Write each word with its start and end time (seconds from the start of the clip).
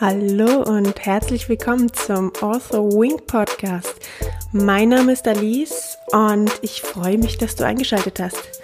Hallo 0.00 0.62
und 0.62 1.04
herzlich 1.04 1.48
willkommen 1.50 1.92
zum 1.92 2.32
Author 2.40 2.90
Wing 2.92 3.18
Podcast. 3.26 3.94
Mein 4.50 4.88
Name 4.88 5.12
ist 5.12 5.28
Alice 5.28 5.98
und 6.10 6.50
ich 6.62 6.80
freue 6.80 7.18
mich, 7.18 7.36
dass 7.36 7.54
du 7.54 7.66
eingeschaltet 7.66 8.18
hast. 8.18 8.60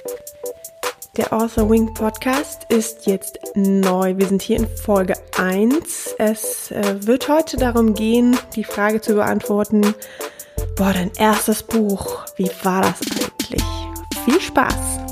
Der 1.17 1.33
Author 1.33 1.71
Wing 1.71 1.93
Podcast 1.95 2.65
ist 2.71 3.07
jetzt 3.07 3.39
neu. 3.55 4.17
Wir 4.17 4.27
sind 4.27 4.43
hier 4.43 4.57
in 4.57 4.67
Folge 4.67 5.15
1. 5.39 6.15
Es 6.19 6.71
äh, 6.71 7.07
wird 7.07 7.29
heute 7.29 7.59
darum 7.59 7.95
gehen, 7.95 8.37
die 8.55 8.65
Frage 8.65 9.01
zu 9.01 9.15
beantworten, 9.15 9.95
boah, 10.77 10.93
dein 10.93 11.11
erstes 11.17 11.63
Buch, 11.63 12.25
wie 12.37 12.51
war 12.63 12.83
das 12.83 13.01
eigentlich? 13.13 13.63
Viel 14.25 14.41
Spaß! 14.41 15.06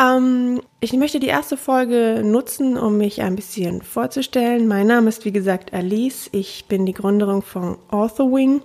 Ähm, 0.00 0.60
ich 0.80 0.92
möchte 0.94 1.20
die 1.20 1.28
erste 1.28 1.56
Folge 1.56 2.22
nutzen, 2.24 2.76
um 2.76 2.98
mich 2.98 3.22
ein 3.22 3.36
bisschen 3.36 3.82
vorzustellen. 3.82 4.66
Mein 4.66 4.86
Name 4.86 5.08
ist 5.08 5.24
wie 5.24 5.32
gesagt 5.32 5.72
Alice. 5.72 6.28
Ich 6.32 6.66
bin 6.66 6.86
die 6.86 6.94
Gründerin 6.94 7.42
von 7.42 7.78
Authorwing. 7.88 8.62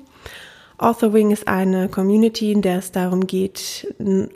Authorwing 0.77 1.31
ist 1.31 1.47
eine 1.47 1.89
Community, 1.89 2.51
in 2.51 2.61
der 2.61 2.77
es 2.77 2.91
darum 2.91 3.25
geht, 3.25 3.93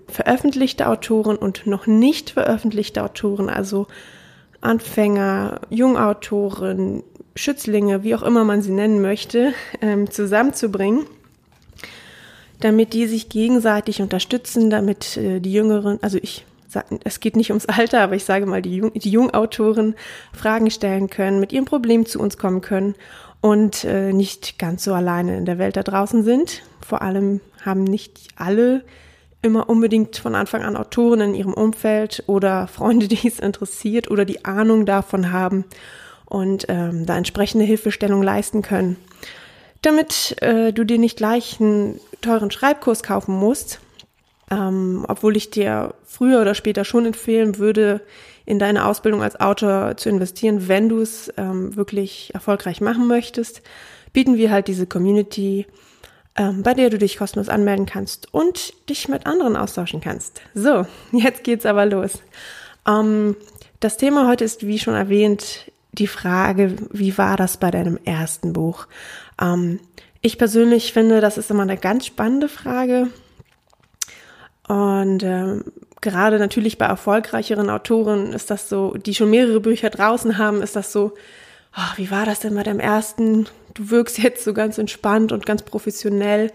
veröffentlichte 0.07 0.87
Autoren 0.87 1.37
und 1.37 1.67
noch 1.67 1.85
nicht 1.85 2.31
veröffentlichte 2.31 3.03
Autoren, 3.03 3.47
also 3.47 3.85
Anfänger, 4.59 5.61
Jungautoren, 5.69 7.03
Schützlinge, 7.35 8.03
wie 8.03 8.15
auch 8.15 8.23
immer 8.23 8.43
man 8.43 8.63
sie 8.63 8.71
nennen 8.71 9.01
möchte, 9.01 9.53
ähm, 9.81 10.09
zusammenzubringen 10.09 11.05
damit 12.61 12.93
die 12.93 13.07
sich 13.07 13.27
gegenseitig 13.27 14.01
unterstützen, 14.01 14.69
damit 14.69 15.17
äh, 15.17 15.39
die 15.39 15.51
Jüngeren, 15.51 15.97
also 16.01 16.19
ich 16.21 16.45
es 17.03 17.19
geht 17.19 17.35
nicht 17.35 17.51
ums 17.51 17.65
Alter, 17.65 18.01
aber 18.01 18.15
ich 18.15 18.25
sage 18.25 18.45
mal, 18.45 18.61
die, 18.61 18.75
Jung, 18.75 18.93
die 18.93 19.11
Jungautoren 19.11 19.95
Fragen 20.33 20.69
stellen 20.71 21.09
können, 21.09 21.39
mit 21.39 21.51
ihrem 21.51 21.65
Problem 21.65 22.05
zu 22.05 22.19
uns 22.19 22.37
kommen 22.37 22.61
können 22.61 22.95
und 23.41 23.83
äh, 23.83 24.13
nicht 24.13 24.59
ganz 24.59 24.83
so 24.83 24.93
alleine 24.93 25.37
in 25.37 25.45
der 25.45 25.57
Welt 25.57 25.75
da 25.75 25.83
draußen 25.83 26.23
sind. 26.23 26.63
Vor 26.85 27.01
allem 27.01 27.41
haben 27.63 27.83
nicht 27.83 28.19
alle 28.35 28.83
immer 29.41 29.69
unbedingt 29.69 30.17
von 30.17 30.35
Anfang 30.35 30.61
an 30.63 30.77
Autoren 30.77 31.21
in 31.21 31.33
ihrem 31.33 31.53
Umfeld 31.53 32.23
oder 32.27 32.67
Freunde, 32.67 33.07
die 33.09 33.27
es 33.27 33.39
interessiert 33.39 34.09
oder 34.09 34.25
die 34.25 34.45
Ahnung 34.45 34.85
davon 34.85 35.31
haben 35.31 35.65
und 36.25 36.65
ähm, 36.69 37.05
da 37.05 37.17
entsprechende 37.17 37.65
Hilfestellung 37.65 38.23
leisten 38.23 38.61
können. 38.61 38.97
Damit 39.81 40.41
äh, 40.41 40.71
du 40.71 40.83
dir 40.83 40.99
nicht 40.99 41.17
gleich 41.17 41.59
einen 41.59 41.99
teuren 42.21 42.51
Schreibkurs 42.51 43.01
kaufen 43.01 43.35
musst, 43.35 43.79
ähm, 44.51 45.05
obwohl 45.07 45.37
ich 45.37 45.49
dir 45.49 45.95
früher 46.03 46.41
oder 46.41 46.53
später 46.53 46.85
schon 46.85 47.05
empfehlen 47.05 47.57
würde, 47.57 48.01
in 48.45 48.59
deine 48.59 48.85
Ausbildung 48.85 49.23
als 49.23 49.39
Autor 49.39 49.95
zu 49.95 50.09
investieren, 50.09 50.67
wenn 50.67 50.89
du 50.89 50.99
es 50.99 51.31
ähm, 51.37 51.75
wirklich 51.75 52.31
erfolgreich 52.33 52.81
machen 52.81 53.07
möchtest, 53.07 53.61
bieten 54.11 54.35
wir 54.35 54.51
halt 54.51 54.67
diese 54.67 54.85
Community, 54.85 55.67
ähm, 56.35 56.63
bei 56.63 56.73
der 56.73 56.89
du 56.89 56.97
dich 56.97 57.17
kostenlos 57.17 57.47
anmelden 57.47 57.85
kannst 57.85 58.33
und 58.33 58.73
dich 58.89 59.07
mit 59.07 59.25
anderen 59.25 59.55
austauschen 59.55 60.01
kannst. 60.01 60.41
So, 60.53 60.85
jetzt 61.13 61.45
geht's 61.45 61.65
aber 61.65 61.85
los. 61.85 62.19
Ähm, 62.85 63.37
das 63.79 63.95
Thema 63.97 64.27
heute 64.27 64.43
ist, 64.43 64.67
wie 64.67 64.79
schon 64.79 64.95
erwähnt, 64.95 65.71
die 65.93 66.07
Frage, 66.07 66.75
wie 66.91 67.17
war 67.17 67.37
das 67.37 67.57
bei 67.57 67.71
deinem 67.71 67.97
ersten 68.03 68.51
Buch? 68.51 68.87
Ähm, 69.41 69.79
ich 70.21 70.37
persönlich 70.37 70.91
finde, 70.93 71.21
das 71.21 71.37
ist 71.37 71.51
immer 71.51 71.63
eine 71.63 71.77
ganz 71.77 72.05
spannende 72.05 72.49
Frage. 72.49 73.07
Und 74.71 75.21
ähm, 75.23 75.65
gerade 75.99 76.39
natürlich 76.39 76.77
bei 76.77 76.85
erfolgreicheren 76.85 77.69
Autoren 77.69 78.31
ist 78.31 78.49
das 78.49 78.69
so, 78.69 78.93
die 78.93 79.13
schon 79.13 79.29
mehrere 79.29 79.59
Bücher 79.59 79.89
draußen 79.89 80.37
haben, 80.37 80.61
ist 80.61 80.77
das 80.77 80.93
so, 80.93 81.11
oh, 81.75 81.97
wie 81.97 82.09
war 82.09 82.25
das 82.25 82.39
denn 82.39 82.55
bei 82.55 82.63
deinem 82.63 82.79
ersten? 82.79 83.47
Du 83.73 83.89
wirkst 83.89 84.17
jetzt 84.19 84.45
so 84.45 84.53
ganz 84.53 84.77
entspannt 84.77 85.33
und 85.33 85.45
ganz 85.45 85.63
professionell. 85.63 86.53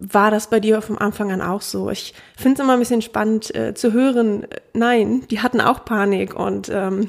War 0.00 0.32
das 0.32 0.50
bei 0.50 0.58
dir 0.58 0.82
vom 0.82 0.98
Anfang 0.98 1.30
an 1.30 1.40
auch 1.40 1.62
so? 1.62 1.90
Ich 1.90 2.12
finde 2.36 2.54
es 2.54 2.64
immer 2.64 2.72
ein 2.72 2.80
bisschen 2.80 3.02
spannend 3.02 3.54
äh, 3.54 3.72
zu 3.72 3.92
hören, 3.92 4.48
nein, 4.74 5.22
die 5.30 5.38
hatten 5.38 5.60
auch 5.60 5.84
Panik 5.84 6.34
und 6.34 6.68
ähm, 6.74 7.08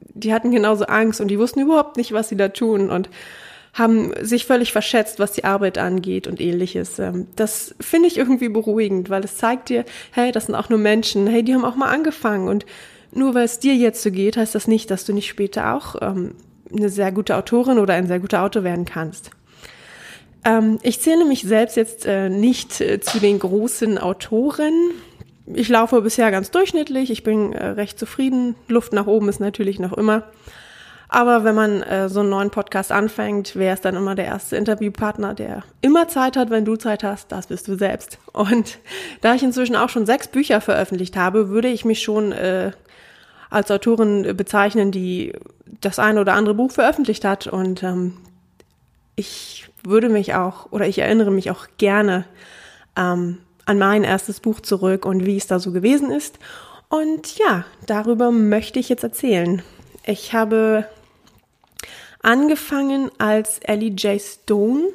die 0.00 0.34
hatten 0.34 0.50
genauso 0.50 0.86
Angst 0.86 1.20
und 1.20 1.28
die 1.28 1.38
wussten 1.38 1.60
überhaupt 1.60 1.98
nicht, 1.98 2.10
was 2.10 2.30
sie 2.30 2.36
da 2.36 2.48
tun. 2.48 2.90
Und 2.90 3.10
haben 3.78 4.12
sich 4.20 4.44
völlig 4.44 4.72
verschätzt, 4.72 5.18
was 5.18 5.32
die 5.32 5.44
Arbeit 5.44 5.78
angeht 5.78 6.26
und 6.26 6.40
ähnliches. 6.40 6.98
Ähm, 6.98 7.28
das 7.36 7.74
finde 7.80 8.08
ich 8.08 8.18
irgendwie 8.18 8.48
beruhigend, 8.48 9.08
weil 9.08 9.24
es 9.24 9.36
zeigt 9.36 9.68
dir, 9.68 9.84
hey, 10.12 10.32
das 10.32 10.46
sind 10.46 10.54
auch 10.54 10.68
nur 10.68 10.78
Menschen, 10.78 11.26
hey, 11.26 11.42
die 11.42 11.54
haben 11.54 11.64
auch 11.64 11.76
mal 11.76 11.90
angefangen 11.90 12.48
und 12.48 12.66
nur 13.12 13.34
weil 13.34 13.44
es 13.44 13.58
dir 13.58 13.74
jetzt 13.74 14.02
so 14.02 14.10
geht, 14.10 14.36
heißt 14.36 14.54
das 14.54 14.68
nicht, 14.68 14.90
dass 14.90 15.04
du 15.04 15.12
nicht 15.12 15.28
später 15.28 15.74
auch 15.74 15.96
ähm, 16.02 16.34
eine 16.70 16.88
sehr 16.88 17.12
gute 17.12 17.36
Autorin 17.36 17.78
oder 17.78 17.94
ein 17.94 18.06
sehr 18.06 18.20
guter 18.20 18.42
Autor 18.42 18.64
werden 18.64 18.84
kannst. 18.84 19.30
Ähm, 20.44 20.78
ich 20.82 21.00
zähle 21.00 21.24
mich 21.24 21.42
selbst 21.42 21.76
jetzt 21.76 22.06
äh, 22.06 22.28
nicht 22.28 22.80
äh, 22.80 23.00
zu 23.00 23.18
den 23.18 23.38
großen 23.38 23.98
Autoren. 23.98 24.90
Ich 25.46 25.68
laufe 25.68 26.02
bisher 26.02 26.30
ganz 26.30 26.50
durchschnittlich, 26.50 27.10
ich 27.10 27.22
bin 27.22 27.52
äh, 27.52 27.66
recht 27.68 27.98
zufrieden. 27.98 28.54
Luft 28.66 28.92
nach 28.92 29.06
oben 29.06 29.28
ist 29.28 29.40
natürlich 29.40 29.78
noch 29.78 29.92
immer. 29.94 30.24
Aber 31.08 31.42
wenn 31.42 31.54
man 31.54 31.82
äh, 31.82 32.08
so 32.10 32.20
einen 32.20 32.28
neuen 32.28 32.50
Podcast 32.50 32.92
anfängt, 32.92 33.56
wer 33.56 33.72
ist 33.72 33.84
dann 33.84 33.96
immer 33.96 34.14
der 34.14 34.26
erste 34.26 34.56
Interviewpartner, 34.56 35.32
der 35.34 35.64
immer 35.80 36.06
Zeit 36.08 36.36
hat, 36.36 36.50
wenn 36.50 36.66
du 36.66 36.76
Zeit 36.76 37.02
hast? 37.02 37.32
Das 37.32 37.46
bist 37.46 37.66
du 37.66 37.76
selbst. 37.76 38.18
Und 38.32 38.78
da 39.22 39.34
ich 39.34 39.42
inzwischen 39.42 39.76
auch 39.76 39.88
schon 39.88 40.04
sechs 40.04 40.28
Bücher 40.28 40.60
veröffentlicht 40.60 41.16
habe, 41.16 41.48
würde 41.48 41.68
ich 41.68 41.86
mich 41.86 42.02
schon 42.02 42.32
äh, 42.32 42.72
als 43.48 43.70
Autorin 43.70 44.36
bezeichnen, 44.36 44.92
die 44.92 45.32
das 45.80 45.98
eine 45.98 46.20
oder 46.20 46.34
andere 46.34 46.54
Buch 46.54 46.72
veröffentlicht 46.72 47.24
hat. 47.24 47.46
Und 47.46 47.82
ähm, 47.82 48.18
ich 49.16 49.70
würde 49.82 50.10
mich 50.10 50.34
auch, 50.34 50.70
oder 50.72 50.86
ich 50.86 50.98
erinnere 50.98 51.30
mich 51.30 51.50
auch 51.50 51.68
gerne 51.78 52.24
ähm, 52.96 53.38
an 53.64 53.78
mein 53.78 54.04
erstes 54.04 54.40
Buch 54.40 54.60
zurück 54.60 55.06
und 55.06 55.24
wie 55.24 55.38
es 55.38 55.46
da 55.46 55.58
so 55.58 55.72
gewesen 55.72 56.10
ist. 56.10 56.38
Und 56.90 57.38
ja, 57.38 57.64
darüber 57.86 58.30
möchte 58.30 58.78
ich 58.78 58.90
jetzt 58.90 59.04
erzählen. 59.04 59.62
Ich 60.04 60.34
habe 60.34 60.86
angefangen 62.28 63.10
als 63.16 63.58
Ellie 63.60 63.88
J. 63.88 64.20
Stone 64.20 64.90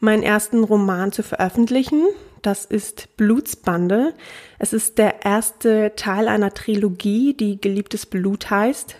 meinen 0.00 0.22
ersten 0.22 0.62
Roman 0.62 1.12
zu 1.12 1.22
veröffentlichen. 1.22 2.04
Das 2.42 2.66
ist 2.66 3.16
Blutsbande. 3.16 4.12
Es 4.58 4.74
ist 4.74 4.98
der 4.98 5.24
erste 5.24 5.94
Teil 5.96 6.28
einer 6.28 6.52
Trilogie, 6.52 7.32
die 7.32 7.58
Geliebtes 7.58 8.04
Blut 8.04 8.50
heißt. 8.50 8.96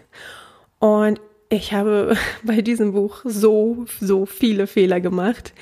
Und 0.78 1.20
ich 1.50 1.74
habe 1.74 2.16
bei 2.42 2.62
diesem 2.62 2.92
Buch 2.92 3.20
so, 3.24 3.84
so 4.00 4.24
viele 4.24 4.66
Fehler 4.66 5.02
gemacht. 5.02 5.52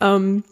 Ähm, 0.00 0.44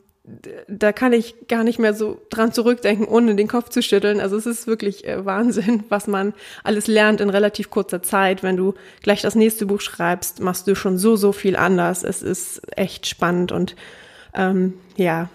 da 0.69 0.93
kann 0.93 1.13
ich 1.13 1.49
gar 1.49 1.65
nicht 1.65 1.79
mehr 1.79 1.93
so 1.93 2.19
dran 2.31 2.53
zurückdenken, 2.53 3.07
ohne 3.07 3.35
den 3.35 3.49
Kopf 3.49 3.69
zu 3.69 3.83
schütteln. 3.83 4.21
Also 4.21 4.37
es 4.37 4.47
ist 4.47 4.67
wirklich 4.67 5.07
äh, 5.07 5.25
Wahnsinn, 5.25 5.85
was 5.91 6.07
man 6.07 6.33
alles 6.63 6.87
lernt 6.87 7.21
in 7.21 7.29
relativ 7.31 7.71
kurzer 7.71 8.03
Zeit. 8.03 8.43
Wenn 8.43 8.57
du 8.57 8.75
gleich 9.03 9.21
das 9.21 9.35
nächste 9.35 9.67
Buch 9.67 9.83
schreibst, 9.83 10.41
machst 10.41 10.67
du 10.67 10.75
schon 10.75 10.97
so, 10.97 11.17
so 11.17 11.33
viel 11.33 11.57
anders. 11.57 12.05
Es 12.05 12.23
ist 12.23 12.63
echt 12.77 13.07
spannend 13.07 13.53
und 13.53 13.77
ähm, 14.35 14.75
ja. 14.97 15.29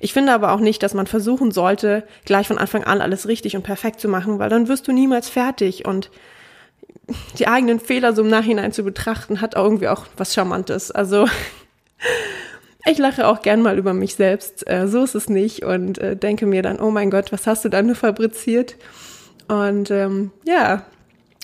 Ich 0.00 0.12
finde 0.12 0.32
aber 0.32 0.52
auch 0.52 0.60
nicht, 0.60 0.82
dass 0.82 0.94
man 0.94 1.06
versuchen 1.06 1.52
sollte, 1.52 2.02
gleich 2.24 2.48
von 2.48 2.58
Anfang 2.58 2.84
an 2.84 3.00
alles 3.00 3.28
richtig 3.28 3.56
und 3.56 3.62
perfekt 3.62 4.00
zu 4.00 4.08
machen, 4.08 4.38
weil 4.38 4.50
dann 4.50 4.68
wirst 4.68 4.88
du 4.88 4.92
niemals 4.92 5.28
fertig 5.28 5.86
und 5.86 6.10
die 7.38 7.46
eigenen 7.46 7.78
Fehler 7.78 8.12
so 8.12 8.22
im 8.22 8.28
Nachhinein 8.28 8.72
zu 8.72 8.82
betrachten, 8.82 9.40
hat 9.40 9.56
auch 9.56 9.64
irgendwie 9.64 9.88
auch 9.88 10.06
was 10.16 10.34
Charmantes. 10.34 10.90
Also 10.90 11.26
ich 12.86 12.98
lache 12.98 13.26
auch 13.26 13.42
gern 13.42 13.62
mal 13.62 13.78
über 13.78 13.94
mich 13.94 14.14
selbst. 14.14 14.68
Äh, 14.68 14.88
so 14.88 15.04
ist 15.04 15.14
es 15.14 15.28
nicht 15.28 15.64
und 15.64 15.98
äh, 15.98 16.16
denke 16.16 16.46
mir 16.46 16.62
dann, 16.62 16.80
oh 16.80 16.90
mein 16.90 17.10
Gott, 17.10 17.32
was 17.32 17.46
hast 17.46 17.64
du 17.64 17.68
da 17.68 17.82
nur 17.82 17.96
fabriziert? 17.96 18.76
Und 19.48 19.90
ähm, 19.90 20.32
ja, 20.44 20.84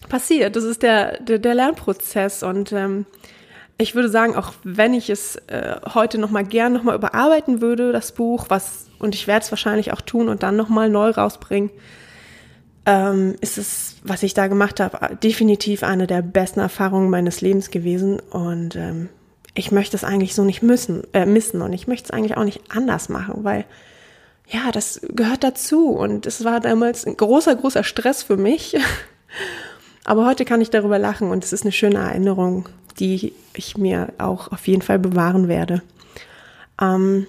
passiert. 0.09 0.56
Das 0.56 0.65
ist 0.65 0.83
der, 0.83 1.21
der, 1.21 1.39
der 1.39 1.55
Lernprozess 1.55 2.43
und 2.43 2.73
ähm, 2.73 3.06
ich 3.79 3.94
würde 3.94 4.09
sagen, 4.09 4.37
auch 4.37 4.53
wenn 4.62 4.94
ich 4.94 5.11
es 5.11 5.37
äh, 5.49 5.77
heute 5.94 6.19
noch 6.19 6.31
mal 6.31 6.44
gern 6.44 6.73
noch 6.73 6.83
mal 6.83 6.94
überarbeiten 6.94 7.61
würde, 7.61 7.93
das 7.93 8.12
Buch, 8.12 8.47
was 8.49 8.87
und 8.99 9.15
ich 9.15 9.27
werde 9.27 9.44
es 9.44 9.50
wahrscheinlich 9.50 9.93
auch 9.93 10.00
tun 10.00 10.29
und 10.29 10.43
dann 10.43 10.56
noch 10.56 10.69
mal 10.69 10.89
neu 10.89 11.11
rausbringen, 11.11 11.71
ähm, 12.87 13.35
ist 13.41 13.59
es, 13.59 13.97
was 14.05 14.23
ich 14.23 14.35
da 14.35 14.47
gemacht 14.47 14.81
habe, 14.81 15.17
definitiv 15.17 15.83
eine 15.83 16.06
der 16.06 16.23
besten 16.23 16.61
Erfahrungen 16.61 17.11
meines 17.11 17.41
Lebens 17.41 17.71
gewesen 17.71 18.21
und 18.21 18.77
ähm, 18.77 19.09
ich 19.55 19.71
möchte 19.71 19.97
es 19.97 20.05
eigentlich 20.05 20.35
so 20.35 20.45
nicht 20.45 20.63
müssen, 20.63 21.03
äh, 21.13 21.27
missen 21.27 21.63
und 21.63 21.73
ich 21.73 21.87
möchte 21.87 22.07
es 22.07 22.11
eigentlich 22.11 22.37
auch 22.37 22.45
nicht 22.45 22.63
anders 22.71 23.09
machen, 23.09 23.45
weil 23.45 23.65
ja, 24.49 24.71
das 24.73 25.01
gehört 25.09 25.45
dazu 25.45 25.91
und 25.91 26.27
es 26.27 26.45
war 26.45 26.61
damals 26.61 27.07
ein 27.07 27.17
großer, 27.17 27.55
großer 27.57 27.85
Stress 27.85 28.23
für 28.23 28.37
mich. 28.37 28.77
Aber 30.05 30.27
heute 30.27 30.45
kann 30.45 30.61
ich 30.61 30.71
darüber 30.71 30.99
lachen 30.99 31.31
und 31.31 31.45
es 31.45 31.53
ist 31.53 31.63
eine 31.63 31.73
schöne 31.73 31.99
Erinnerung, 31.99 32.69
die 32.99 33.33
ich 33.55 33.77
mir 33.77 34.13
auch 34.19 34.51
auf 34.51 34.67
jeden 34.67 34.83
Fall 34.83 34.99
bewahren 34.99 35.49
werde. 35.49 35.83
Ähm, 36.81 37.27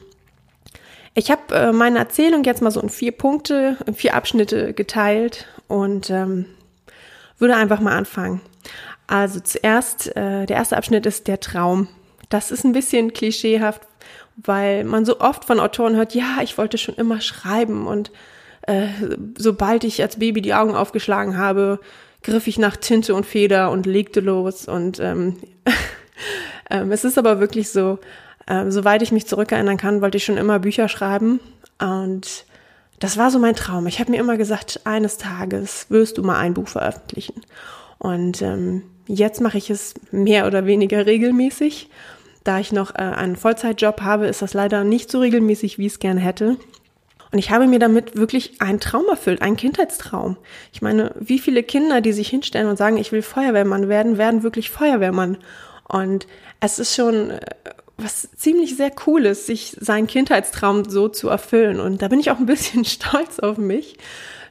Ich 1.16 1.30
habe 1.30 1.54
äh, 1.54 1.72
meine 1.72 2.00
Erzählung 2.00 2.44
jetzt 2.44 2.62
mal 2.62 2.72
so 2.72 2.82
in 2.82 2.90
vier 2.90 3.12
Punkte, 3.12 3.78
in 3.86 3.94
vier 3.94 4.16
Abschnitte 4.16 4.74
geteilt 4.74 5.46
und 5.68 6.10
ähm, 6.10 6.46
würde 7.38 7.56
einfach 7.56 7.80
mal 7.80 7.96
anfangen. 7.96 8.42
Also 9.06 9.40
zuerst, 9.40 10.08
äh, 10.16 10.48
der 10.48 10.58
erste 10.58 10.76
Abschnitt 10.78 11.06
ist 11.06 11.28
der 11.28 11.40
Traum. 11.40 11.88
Das 12.30 12.52
ist 12.52 12.64
ein 12.64 12.72
bisschen 12.72 13.14
klischeehaft, 13.14 13.82
weil 14.38 14.84
man 14.84 15.06
so 15.06 15.20
oft 15.20 15.46
von 15.46 15.60
Autoren 15.60 15.96
hört, 15.96 16.16
ja, 16.16 16.38
ich 16.42 16.58
wollte 16.58 16.78
schon 16.78 16.96
immer 16.96 17.22
schreiben 17.22 17.88
und 17.88 18.12
äh, 18.64 18.88
sobald 19.38 19.84
ich 19.84 20.02
als 20.02 20.18
Baby 20.18 20.42
die 20.42 20.54
Augen 20.54 20.76
aufgeschlagen 20.76 21.38
habe, 21.38 21.80
griff 22.24 22.48
ich 22.48 22.58
nach 22.58 22.78
Tinte 22.78 23.14
und 23.14 23.26
Feder 23.26 23.72
und 23.72 23.86
legte 23.86 24.22
los. 24.22 24.68
Und 24.68 25.00
ähm, 25.00 25.38
ähm, 26.70 26.92
es 26.92 27.04
ist 27.04 27.18
aber 27.18 27.40
wirklich 27.40 27.70
so, 27.70 28.00
äh, 28.48 28.70
soweit 28.72 29.02
ich 29.02 29.12
mich 29.12 29.28
zurückerinnern 29.28 29.78
kann, 29.78 30.02
wollte 30.02 30.18
ich 30.18 30.24
schon 30.24 30.38
immer 30.38 30.60
Bücher 30.60 30.88
schreiben. 30.88 31.40
Und 31.80 32.46
das 33.00 33.18
war 33.18 33.32
so 33.32 33.40
mein 33.40 33.56
Traum. 33.56 33.88
Ich 33.88 34.00
habe 34.00 34.12
mir 34.12 34.20
immer 34.20 34.38
gesagt, 34.38 34.82
eines 34.86 35.18
Tages 35.18 35.88
wirst 35.90 36.18
du 36.18 36.24
mal 36.24 36.40
ein 36.40 36.54
Buch 36.54 36.70
veröffentlichen. 36.70 37.42
Und 37.98 38.42
ähm, 38.42 38.84
jetzt 39.08 39.42
mache 39.42 39.58
ich 39.58 39.70
es 39.70 39.94
mehr 40.12 40.48
oder 40.48 40.66
weniger 40.66 41.06
regelmäßig. 41.06 41.90
Da 42.44 42.60
ich 42.60 42.72
noch 42.72 42.94
äh, 42.96 43.00
einen 43.00 43.36
Vollzeitjob 43.36 44.02
habe, 44.02 44.28
ist 44.28 44.42
das 44.42 44.54
leider 44.54 44.84
nicht 44.84 45.10
so 45.10 45.20
regelmäßig, 45.20 45.78
wie 45.78 45.86
ich 45.86 45.94
es 45.94 46.00
gerne 46.00 46.20
hätte. 46.20 46.58
Und 47.32 47.40
ich 47.40 47.50
habe 47.50 47.66
mir 47.66 47.80
damit 47.80 48.16
wirklich 48.16 48.62
einen 48.62 48.80
Traum 48.80 49.06
erfüllt, 49.10 49.42
einen 49.42 49.58
Kindheitstraum. 49.58 50.38
Ich 50.72 50.84
meine, 50.84 51.12
wie 51.20 51.40
viele 51.40 51.64
Kinder, 51.64 52.00
die 52.00 52.14
sich 52.14 52.30
hinstellen 52.30 52.68
und 52.68 52.78
sagen, 52.78 52.98
ich 52.98 53.12
will 53.12 53.24
Feuerwehrmann 53.24 53.90
werden, 53.90 54.20
werden 54.20 54.44
wirklich 54.44 54.70
Feuerwehrmann. 54.70 55.38
Und 55.88 56.28
es 56.60 56.78
ist 56.78 56.96
schon 56.96 57.32
äh, 57.32 57.40
was 57.98 58.30
ziemlich 58.36 58.76
sehr 58.76 58.92
Cooles, 58.92 59.46
sich 59.46 59.76
seinen 59.80 60.08
Kindheitstraum 60.08 60.86
so 60.86 61.08
zu 61.08 61.30
erfüllen. 61.30 61.80
Und 61.80 62.02
da 62.02 62.08
bin 62.08 62.20
ich 62.20 62.32
auch 62.32 62.40
ein 62.40 62.46
bisschen 62.46 62.86
stolz 62.86 63.40
auf 63.40 63.58
mich, 63.58 63.98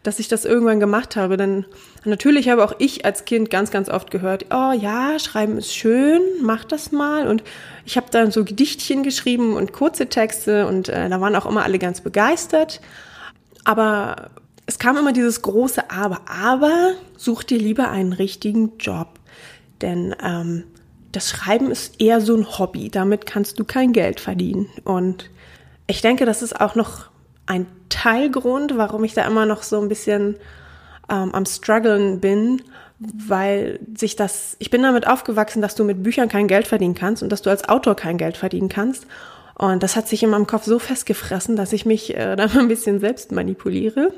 dass 0.03 0.19
ich 0.19 0.29
das 0.29 0.45
irgendwann 0.45 0.81
gemacht 0.81 1.17
habe. 1.17 1.37
Denn 1.37 1.65
natürlich 2.05 2.49
habe 2.49 2.65
auch 2.65 2.75
ich 2.79 3.05
als 3.05 3.25
Kind 3.25 3.51
ganz, 3.51 3.71
ganz 3.71 3.89
oft 3.89 4.11
gehört, 4.11 4.47
oh 4.51 4.73
ja, 4.73 5.19
schreiben 5.19 5.59
ist 5.59 5.75
schön, 5.75 6.21
mach 6.41 6.65
das 6.65 6.93
mal. 6.93 7.29
Und 7.29 7.43
ich 7.85 7.97
habe 7.97 8.07
dann 8.11 8.31
so 8.31 8.45
Gedichtchen 8.45 9.03
geschrieben 9.03 9.55
und 9.55 9.73
kurze 9.73 10.07
Texte 10.09 10.67
und 10.67 10.89
äh, 10.89 11.09
da 11.09 11.21
waren 11.21 11.37
auch 11.37 11.47
immer 11.47 11.63
alle 11.63 11.79
ganz 11.79 12.01
begeistert. 12.01 12.81
Aber 13.65 14.31
es 14.67 14.79
kam 14.79 14.97
immer 14.97 15.13
dieses 15.13 15.43
große 15.43 15.91
Aber. 15.91 16.23
Aber 16.27 16.93
such 17.17 17.45
dir 17.45 17.59
lieber 17.59 17.91
einen 17.91 18.13
richtigen 18.13 18.79
Job. 18.79 19.21
Denn 19.81 20.15
ähm, 20.23 20.65
das 21.13 21.29
Schreiben 21.29 21.71
ist 21.71 22.01
eher 22.01 22.21
so 22.21 22.37
ein 22.37 22.59
Hobby. 22.59 22.89
Damit 22.89 23.27
kannst 23.27 23.59
du 23.59 23.65
kein 23.65 23.93
Geld 23.93 24.19
verdienen. 24.19 24.69
Und 24.85 25.31
ich 25.87 26.01
denke, 26.01 26.25
das 26.25 26.43
ist 26.43 26.61
auch 26.61 26.75
noch 26.75 27.07
ein 27.47 27.67
Teilgrund, 27.93 28.77
warum 28.77 29.05
ich 29.05 29.15
da 29.15 29.27
immer 29.27 29.47
noch 29.47 29.63
so 29.63 29.81
ein 29.81 29.89
bisschen 29.89 30.37
ähm, 31.11 31.35
am 31.35 31.45
struggeln 31.47 32.21
bin, 32.21 32.63
weil 32.99 33.81
sich 33.97 34.17
das, 34.17 34.57
ich 34.59 34.71
bin 34.71 34.83
damit 34.83 35.07
aufgewachsen, 35.07 35.61
dass 35.61 35.75
du 35.75 35.85
mit 35.85 36.03
Büchern 36.03 36.29
kein 36.29 36.49
Geld 36.49 36.67
verdienen 36.67 36.95
kannst 36.95 37.23
und 37.23 37.31
dass 37.31 37.43
du 37.43 37.51
als 37.51 37.69
Autor 37.69 37.97
kein 37.97 38.17
Geld 38.17 38.37
verdienen 38.37 38.69
kannst. 38.69 39.07
Und 39.55 39.83
das 39.83 39.97
hat 39.97 40.09
sich 40.09 40.23
in 40.23 40.31
meinem 40.31 40.47
Kopf 40.47 40.65
so 40.65 40.79
festgefressen, 40.79 41.57
dass 41.57 41.73
ich 41.73 41.85
mich 41.85 42.17
äh, 42.17 42.37
da 42.37 42.45
ein 42.45 42.69
bisschen 42.69 42.99
selbst 43.01 43.33
manipuliere. 43.33 44.13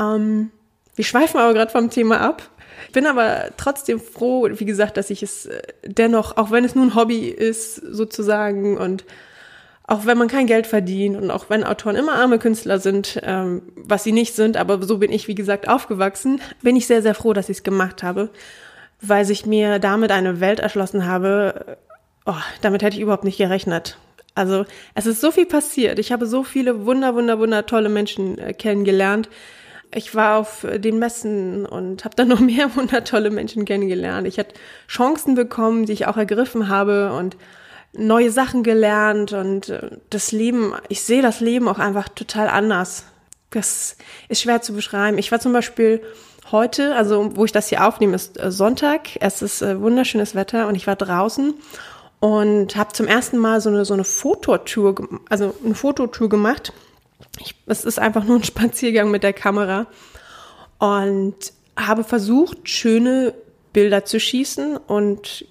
Ähm, 0.00 0.50
wir 0.94 1.04
schweifen 1.04 1.40
aber 1.40 1.54
gerade 1.54 1.70
vom 1.70 1.90
Thema 1.90 2.20
ab. 2.20 2.48
Ich 2.86 2.92
bin 2.92 3.06
aber 3.06 3.50
trotzdem 3.56 4.00
froh, 4.00 4.48
wie 4.50 4.64
gesagt, 4.64 4.96
dass 4.96 5.10
ich 5.10 5.22
es 5.22 5.46
äh, 5.46 5.62
dennoch, 5.84 6.36
auch 6.36 6.50
wenn 6.50 6.64
es 6.64 6.74
nun 6.74 6.88
ein 6.88 6.94
Hobby 6.94 7.28
ist, 7.28 7.76
sozusagen, 7.76 8.76
und 8.76 9.04
auch 9.84 10.06
wenn 10.06 10.18
man 10.18 10.28
kein 10.28 10.46
Geld 10.46 10.66
verdient 10.66 11.16
und 11.16 11.30
auch 11.30 11.50
wenn 11.50 11.64
Autoren 11.64 11.96
immer 11.96 12.14
arme 12.14 12.38
Künstler 12.38 12.78
sind, 12.78 13.20
ähm, 13.24 13.62
was 13.76 14.04
sie 14.04 14.12
nicht 14.12 14.34
sind, 14.34 14.56
aber 14.56 14.82
so 14.82 14.98
bin 14.98 15.12
ich, 15.12 15.28
wie 15.28 15.34
gesagt, 15.34 15.68
aufgewachsen, 15.68 16.40
bin 16.62 16.76
ich 16.76 16.86
sehr, 16.86 17.02
sehr 17.02 17.14
froh, 17.14 17.32
dass 17.32 17.48
ich 17.48 17.58
es 17.58 17.62
gemacht 17.62 18.02
habe, 18.02 18.30
weil 19.00 19.24
sich 19.24 19.44
mir 19.44 19.78
damit 19.78 20.12
eine 20.12 20.40
Welt 20.40 20.60
erschlossen 20.60 21.06
habe, 21.06 21.78
oh, 22.26 22.34
damit 22.60 22.82
hätte 22.82 22.96
ich 22.96 23.02
überhaupt 23.02 23.24
nicht 23.24 23.38
gerechnet. 23.38 23.98
Also 24.34 24.64
es 24.94 25.06
ist 25.06 25.20
so 25.20 25.30
viel 25.30 25.46
passiert. 25.46 25.98
Ich 25.98 26.12
habe 26.12 26.26
so 26.26 26.42
viele 26.42 26.86
wunder, 26.86 27.14
wunder, 27.14 27.38
wunder 27.38 27.66
tolle 27.66 27.88
Menschen 27.88 28.38
äh, 28.38 28.54
kennengelernt. 28.54 29.28
Ich 29.94 30.14
war 30.14 30.38
auf 30.38 30.66
den 30.74 30.98
Messen 30.98 31.66
und 31.66 32.04
habe 32.06 32.16
dann 32.16 32.28
noch 32.28 32.40
mehr 32.40 32.74
wundertolle 32.76 33.30
Menschen 33.30 33.64
kennengelernt. 33.64 34.26
Ich 34.26 34.38
hatte 34.38 34.54
Chancen 34.88 35.34
bekommen, 35.34 35.84
die 35.86 35.92
ich 35.92 36.06
auch 36.06 36.16
ergriffen 36.16 36.68
habe 36.68 37.12
und 37.12 37.36
neue 37.92 38.30
Sachen 38.30 38.62
gelernt 38.62 39.32
und 39.32 39.68
äh, 39.68 39.90
das 40.10 40.32
Leben, 40.32 40.74
ich 40.88 41.02
sehe 41.02 41.22
das 41.22 41.40
Leben 41.40 41.68
auch 41.68 41.78
einfach 41.78 42.08
total 42.08 42.48
anders. 42.48 43.04
Das 43.50 43.96
ist 44.28 44.42
schwer 44.42 44.62
zu 44.62 44.72
beschreiben. 44.72 45.18
Ich 45.18 45.30
war 45.30 45.40
zum 45.40 45.52
Beispiel 45.52 46.02
heute, 46.50 46.94
also 46.96 47.36
wo 47.36 47.44
ich 47.44 47.52
das 47.52 47.68
hier 47.68 47.86
aufnehme, 47.86 48.14
ist 48.14 48.40
äh, 48.40 48.50
Sonntag. 48.50 49.08
Es 49.20 49.42
ist 49.42 49.62
äh, 49.62 49.80
wunderschönes 49.80 50.34
Wetter 50.34 50.68
und 50.68 50.74
ich 50.74 50.86
war 50.86 50.96
draußen 50.96 51.54
und 52.20 52.76
habe 52.76 52.92
zum 52.92 53.06
ersten 53.06 53.38
Mal 53.38 53.60
so 53.60 53.68
eine 53.68 53.84
so 53.84 53.94
eine 53.94 54.04
Fototour, 54.04 54.94
also 55.28 55.54
eine 55.64 55.74
Fototour 55.74 56.28
gemacht. 56.28 56.72
Ich, 57.40 57.54
es 57.66 57.84
ist 57.84 57.98
einfach 57.98 58.24
nur 58.24 58.36
ein 58.36 58.44
Spaziergang 58.44 59.10
mit 59.10 59.22
der 59.22 59.32
Kamera 59.34 59.86
und 60.78 61.34
habe 61.76 62.04
versucht, 62.04 62.68
schöne 62.68 63.34
Bilder 63.72 64.04
zu 64.04 64.20
schießen 64.20 64.76
und 64.76 65.46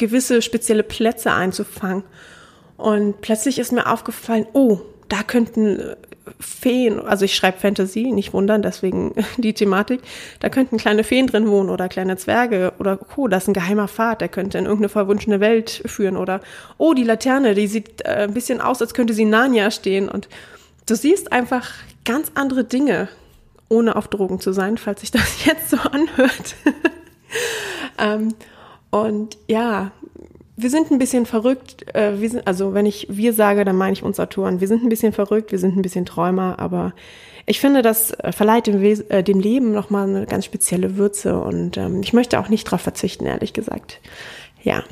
gewisse 0.00 0.42
spezielle 0.42 0.82
Plätze 0.82 1.32
einzufangen. 1.32 2.02
Und 2.76 3.20
plötzlich 3.20 3.58
ist 3.58 3.72
mir 3.72 3.86
aufgefallen, 3.86 4.46
oh, 4.54 4.80
da 5.08 5.22
könnten 5.22 5.78
äh, 5.78 5.96
Feen, 6.38 6.98
also 7.00 7.24
ich 7.24 7.34
schreibe 7.34 7.58
Fantasy, 7.58 8.10
nicht 8.12 8.32
wundern, 8.32 8.62
deswegen 8.62 9.12
die 9.36 9.52
Thematik, 9.52 10.00
da 10.40 10.48
könnten 10.48 10.78
kleine 10.78 11.04
Feen 11.04 11.26
drin 11.26 11.48
wohnen 11.48 11.68
oder 11.68 11.88
kleine 11.88 12.16
Zwerge 12.16 12.72
oder 12.78 12.98
oh, 13.16 13.28
das 13.28 13.44
ist 13.44 13.48
ein 13.48 13.54
geheimer 13.54 13.88
Pfad, 13.88 14.20
der 14.20 14.28
könnte 14.28 14.58
in 14.58 14.64
irgendeine 14.64 14.88
verwunschene 14.88 15.40
Welt 15.40 15.82
führen 15.86 16.16
oder 16.16 16.40
oh, 16.78 16.94
die 16.94 17.04
Laterne, 17.04 17.54
die 17.54 17.66
sieht 17.66 18.02
äh, 18.02 18.24
ein 18.24 18.34
bisschen 18.34 18.60
aus, 18.60 18.80
als 18.80 18.94
könnte 18.94 19.12
sie 19.12 19.22
in 19.22 19.30
Narnia 19.30 19.70
stehen 19.70 20.08
und 20.08 20.28
du 20.86 20.94
siehst 20.94 21.32
einfach 21.32 21.68
ganz 22.04 22.32
andere 22.34 22.64
Dinge, 22.64 23.08
ohne 23.68 23.96
auf 23.96 24.08
Drogen 24.08 24.40
zu 24.40 24.52
sein, 24.52 24.78
falls 24.78 25.00
sich 25.00 25.10
das 25.10 25.44
jetzt 25.44 25.68
so 25.70 25.76
anhört. 25.76 26.54
ähm, 27.98 28.34
und 28.90 29.38
ja, 29.48 29.92
wir 30.56 30.70
sind 30.70 30.90
ein 30.90 30.98
bisschen 30.98 31.26
verrückt. 31.26 31.94
Äh, 31.94 32.20
wir 32.20 32.30
sind, 32.30 32.46
also 32.46 32.74
wenn 32.74 32.86
ich 32.86 33.06
wir 33.08 33.32
sage, 33.32 33.64
dann 33.64 33.76
meine 33.76 33.92
ich 33.92 34.02
uns 34.02 34.20
Autoren. 34.20 34.60
Wir 34.60 34.68
sind 34.68 34.82
ein 34.82 34.88
bisschen 34.88 35.12
verrückt, 35.12 35.52
wir 35.52 35.58
sind 35.58 35.76
ein 35.76 35.82
bisschen 35.82 36.06
Träumer, 36.06 36.58
aber 36.58 36.92
ich 37.46 37.60
finde, 37.60 37.82
das 37.82 38.12
äh, 38.12 38.32
verleiht 38.32 38.66
dem, 38.66 38.80
Wes 38.80 39.00
äh, 39.02 39.22
dem 39.22 39.40
Leben 39.40 39.72
nochmal 39.72 40.08
eine 40.08 40.26
ganz 40.26 40.44
spezielle 40.44 40.96
Würze 40.96 41.40
und 41.40 41.76
ähm, 41.76 42.02
ich 42.02 42.12
möchte 42.12 42.38
auch 42.38 42.48
nicht 42.48 42.66
darauf 42.66 42.80
verzichten, 42.80 43.26
ehrlich 43.26 43.52
gesagt. 43.52 44.00
Ja. 44.62 44.84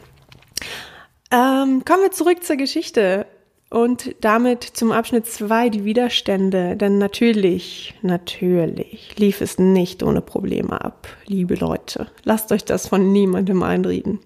Ähm, 1.30 1.84
kommen 1.84 2.02
wir 2.02 2.10
zurück 2.10 2.42
zur 2.42 2.56
Geschichte. 2.56 3.26
Und 3.70 4.14
damit 4.22 4.64
zum 4.64 4.92
Abschnitt 4.92 5.26
zwei 5.26 5.68
die 5.68 5.84
Widerstände. 5.84 6.76
Denn 6.76 6.98
natürlich, 6.98 7.94
natürlich 8.00 9.14
lief 9.18 9.40
es 9.42 9.58
nicht 9.58 10.02
ohne 10.02 10.22
Probleme 10.22 10.82
ab, 10.82 11.08
liebe 11.26 11.54
Leute. 11.54 12.06
Lasst 12.24 12.50
euch 12.50 12.64
das 12.64 12.88
von 12.88 13.12
niemandem 13.12 13.62
einreden. 13.62 14.20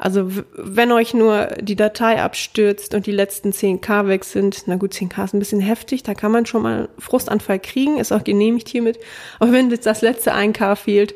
Also 0.00 0.30
wenn 0.54 0.92
euch 0.92 1.12
nur 1.12 1.48
die 1.60 1.76
Datei 1.76 2.22
abstürzt 2.22 2.94
und 2.94 3.04
die 3.04 3.12
letzten 3.12 3.50
10k 3.50 4.08
weg 4.08 4.24
sind, 4.24 4.62
na 4.64 4.76
gut, 4.76 4.94
10k 4.94 5.24
ist 5.24 5.34
ein 5.34 5.38
bisschen 5.38 5.60
heftig, 5.60 6.02
da 6.02 6.14
kann 6.14 6.32
man 6.32 6.46
schon 6.46 6.62
mal 6.62 6.88
Frustanfall 6.98 7.58
kriegen, 7.58 7.98
ist 7.98 8.10
auch 8.10 8.24
genehmigt 8.24 8.68
hiermit. 8.68 8.98
Aber 9.38 9.52
wenn 9.52 9.70
jetzt 9.70 9.84
das 9.84 10.00
letzte 10.00 10.34
1k 10.34 10.74
fehlt, 10.74 11.14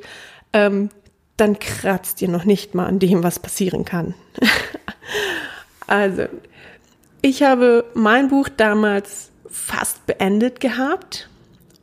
ähm, 0.52 0.90
dann 1.38 1.58
kratzt 1.58 2.20
ihr 2.20 2.28
noch 2.28 2.44
nicht 2.44 2.74
mal 2.74 2.84
an 2.84 2.98
dem, 2.98 3.22
was 3.22 3.38
passieren 3.38 3.86
kann. 3.86 4.14
also, 5.86 6.24
ich 7.24 7.42
habe 7.42 7.86
mein 7.94 8.28
Buch 8.28 8.50
damals 8.50 9.30
fast 9.46 10.04
beendet 10.04 10.60
gehabt 10.60 11.30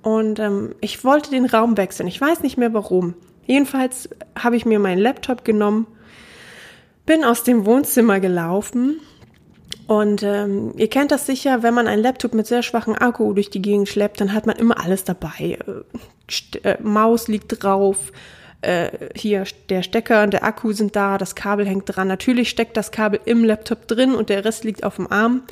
und 0.04 0.38
ähm, 0.38 0.76
ich 0.82 1.04
wollte 1.04 1.32
den 1.32 1.48
Raum 1.48 1.78
wechseln. 1.78 2.06
Ich 2.06 2.22
weiß 2.22 2.44
nicht 2.44 2.60
mehr 2.60 2.76
warum. 2.76 3.16
Jedenfalls 3.48 4.08
habe 4.38 4.56
ich 4.56 4.68
mir 4.68 4.78
meinen 4.78 5.00
Laptop 5.00 5.44
genommen, 5.44 5.88
bin 7.08 7.24
aus 7.24 7.44
dem 7.44 7.66
Wohnzimmer 7.66 8.20
gelaufen 8.20 9.00
und 9.88 10.22
ähm, 10.22 10.74
ihr 10.78 10.90
kennt 10.90 11.10
das 11.10 11.26
sicher, 11.26 11.64
wenn 11.64 11.74
man 11.74 11.88
einen 11.88 12.04
Laptop 12.04 12.36
mit 12.36 12.46
sehr 12.46 12.62
schwachem 12.62 12.94
Akku 12.94 13.34
durch 13.34 13.50
die 13.50 13.64
Gegend 13.64 13.90
schleppt, 13.90 14.22
dann 14.22 14.34
hat 14.34 14.46
man 14.46 14.58
immer 14.58 14.80
alles 14.80 15.06
dabei. 15.06 15.58
Äh, 15.66 16.70
äh 16.70 16.78
Maus 16.84 17.28
liegt 17.28 17.64
drauf, 17.64 18.12
äh, 18.62 18.90
hier 19.16 19.46
der 19.70 19.84
Stecker 19.84 20.24
und 20.24 20.32
der 20.34 20.44
Akku 20.44 20.72
sind 20.72 20.96
da, 20.96 21.18
das 21.18 21.36
Kabel 21.36 21.66
hängt 21.66 21.86
dran. 21.86 22.08
Natürlich 22.08 22.50
steckt 22.50 22.78
das 22.78 22.92
Kabel 22.92 23.20
im 23.26 23.44
Laptop 23.44 23.88
drin 23.88 24.16
und 24.16 24.30
der 24.30 24.46
Rest 24.46 24.64
liegt 24.64 24.84
auf 24.84 24.96
dem 24.98 25.12
Arm. 25.12 25.44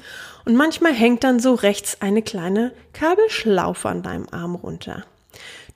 Und 0.46 0.56
manchmal 0.56 0.94
hängt 0.94 1.24
dann 1.24 1.40
so 1.40 1.54
rechts 1.54 2.02
eine 2.02 2.22
kleine 2.22 2.72
Kabelschlaufe 2.94 3.90
an 3.90 4.04
deinem 4.04 4.28
Arm 4.32 4.56
runter. 4.56 5.04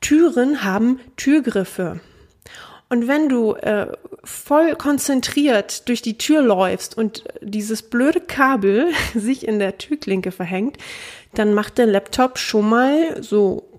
Türen 0.02 0.63
haben 0.63 1.00
Türgriffe. 1.16 2.02
Und 2.90 3.08
wenn 3.08 3.30
du 3.30 3.54
äh, 3.54 3.88
voll 4.24 4.75
konzentriert 4.75 5.88
durch 5.90 6.02
die 6.02 6.18
Tür 6.18 6.42
läufst 6.42 6.96
und 6.96 7.24
dieses 7.42 7.82
blöde 7.82 8.22
Kabel 8.22 8.92
sich 9.16 9.48
in 9.48 9.60
der 9.60 9.78
Türklinke 9.78 10.32
verhängt, 10.32 10.78
dann 11.34 11.54
macht 11.54 11.80
der 11.80 11.88
Laptop 11.88 12.38
schon 12.38 12.70
mal 12.70 13.24
so 13.24 13.73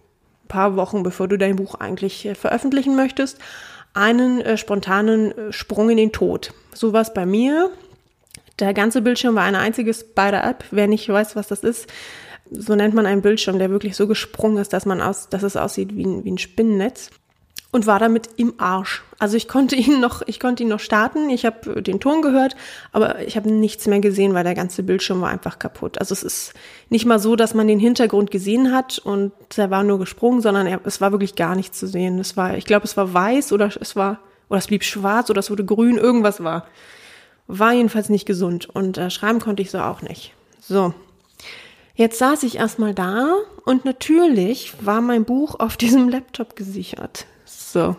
paar 0.48 0.76
Wochen, 0.76 1.02
bevor 1.02 1.28
du 1.28 1.36
dein 1.36 1.56
Buch 1.56 1.74
eigentlich 1.74 2.24
äh, 2.26 2.34
veröffentlichen 2.34 2.96
möchtest, 2.96 3.38
einen 3.94 4.40
äh, 4.40 4.56
spontanen 4.56 5.32
äh, 5.32 5.52
Sprung 5.52 5.90
in 5.90 5.96
den 5.96 6.12
Tod. 6.12 6.52
So 6.72 6.92
war 6.92 7.02
es 7.02 7.14
bei 7.14 7.26
mir. 7.26 7.70
Der 8.58 8.74
ganze 8.74 9.02
Bildschirm 9.02 9.34
war 9.34 9.44
ein 9.44 9.56
einziges 9.56 10.00
Spider-App. 10.00 10.64
Wer 10.70 10.86
nicht 10.86 11.08
weiß, 11.08 11.34
was 11.36 11.48
das 11.48 11.64
ist, 11.64 11.88
so 12.50 12.74
nennt 12.74 12.94
man 12.94 13.06
einen 13.06 13.22
Bildschirm, 13.22 13.58
der 13.58 13.70
wirklich 13.70 13.96
so 13.96 14.06
gesprungen 14.06 14.58
ist, 14.58 14.72
dass 14.72 14.86
man 14.86 15.00
aus, 15.00 15.28
dass 15.28 15.42
es 15.42 15.56
aussieht 15.56 15.96
wie 15.96 16.04
ein, 16.04 16.24
wie 16.24 16.32
ein 16.32 16.38
Spinnennetz 16.38 17.10
und 17.74 17.88
war 17.88 17.98
damit 17.98 18.28
im 18.36 18.54
Arsch. 18.58 19.02
Also 19.18 19.36
ich 19.36 19.48
konnte 19.48 19.74
ihn 19.74 19.98
noch, 19.98 20.22
ich 20.26 20.38
konnte 20.38 20.62
ihn 20.62 20.68
noch 20.68 20.78
starten. 20.78 21.28
Ich 21.28 21.44
habe 21.44 21.82
den 21.82 21.98
Ton 21.98 22.22
gehört, 22.22 22.54
aber 22.92 23.26
ich 23.26 23.36
habe 23.36 23.50
nichts 23.50 23.88
mehr 23.88 23.98
gesehen, 23.98 24.32
weil 24.32 24.44
der 24.44 24.54
ganze 24.54 24.84
Bildschirm 24.84 25.20
war 25.20 25.28
einfach 25.28 25.58
kaputt. 25.58 25.98
Also 25.98 26.12
es 26.12 26.22
ist 26.22 26.54
nicht 26.88 27.04
mal 27.04 27.18
so, 27.18 27.34
dass 27.34 27.52
man 27.52 27.66
den 27.66 27.80
Hintergrund 27.80 28.30
gesehen 28.30 28.70
hat 28.70 29.00
und 29.00 29.32
er 29.56 29.72
war 29.72 29.82
nur 29.82 29.98
gesprungen, 29.98 30.40
sondern 30.40 30.68
er, 30.68 30.82
es 30.84 31.00
war 31.00 31.10
wirklich 31.10 31.34
gar 31.34 31.56
nichts 31.56 31.76
zu 31.76 31.88
sehen. 31.88 32.20
Es 32.20 32.36
war, 32.36 32.56
ich 32.56 32.64
glaube, 32.64 32.84
es 32.84 32.96
war 32.96 33.12
weiß 33.12 33.50
oder 33.50 33.68
es 33.80 33.96
war 33.96 34.20
oder 34.48 34.58
es 34.60 34.68
blieb 34.68 34.84
schwarz 34.84 35.28
oder 35.28 35.40
es 35.40 35.50
wurde 35.50 35.64
grün, 35.64 35.98
irgendwas 35.98 36.44
war. 36.44 36.68
War 37.48 37.72
jedenfalls 37.72 38.08
nicht 38.08 38.24
gesund 38.24 38.70
und 38.70 38.98
äh, 38.98 39.10
schreiben 39.10 39.40
konnte 39.40 39.62
ich 39.62 39.72
so 39.72 39.80
auch 39.80 40.00
nicht. 40.00 40.32
So. 40.60 40.94
Jetzt 41.96 42.20
saß 42.20 42.44
ich 42.44 42.56
erstmal 42.56 42.94
da 42.94 43.34
und 43.64 43.84
natürlich 43.84 44.74
war 44.80 45.00
mein 45.00 45.24
Buch 45.24 45.58
auf 45.58 45.76
diesem 45.76 46.08
Laptop 46.08 46.54
gesichert. 46.54 47.26
So. 47.44 47.96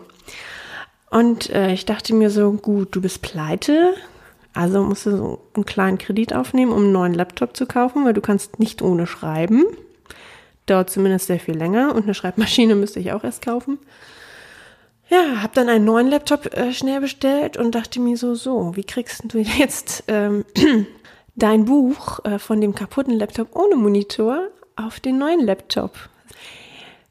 Und 1.10 1.50
äh, 1.50 1.72
ich 1.72 1.84
dachte 1.86 2.14
mir 2.14 2.30
so, 2.30 2.52
gut, 2.52 2.94
du 2.94 3.00
bist 3.00 3.22
pleite, 3.22 3.94
also 4.52 4.82
musst 4.82 5.06
du 5.06 5.16
so 5.16 5.38
einen 5.54 5.66
kleinen 5.66 5.98
Kredit 5.98 6.34
aufnehmen, 6.34 6.72
um 6.72 6.84
einen 6.84 6.92
neuen 6.92 7.14
Laptop 7.14 7.56
zu 7.56 7.66
kaufen, 7.66 8.04
weil 8.04 8.14
du 8.14 8.20
kannst 8.20 8.58
nicht 8.58 8.82
ohne 8.82 9.06
schreiben. 9.06 9.64
Dauert 10.64 10.90
zumindest 10.90 11.26
sehr 11.26 11.38
viel 11.38 11.56
länger 11.56 11.94
und 11.94 12.04
eine 12.04 12.14
Schreibmaschine 12.14 12.74
müsste 12.76 12.98
ich 12.98 13.12
auch 13.12 13.22
erst 13.22 13.42
kaufen. 13.42 13.78
Ja, 15.08 15.42
habe 15.42 15.52
dann 15.54 15.68
einen 15.68 15.84
neuen 15.84 16.08
Laptop 16.08 16.52
äh, 16.56 16.72
schnell 16.72 17.00
bestellt 17.00 17.56
und 17.56 17.74
dachte 17.74 18.00
mir 18.00 18.16
so, 18.16 18.34
so, 18.34 18.74
wie 18.74 18.82
kriegst 18.82 19.22
du 19.28 19.38
jetzt 19.38 20.04
ähm, 20.08 20.44
dein 21.36 21.66
Buch 21.66 22.24
äh, 22.24 22.38
von 22.38 22.60
dem 22.60 22.74
kaputten 22.74 23.14
Laptop 23.14 23.54
ohne 23.54 23.76
Monitor 23.76 24.48
auf 24.74 24.98
den 24.98 25.18
neuen 25.18 25.44
Laptop? 25.44 25.92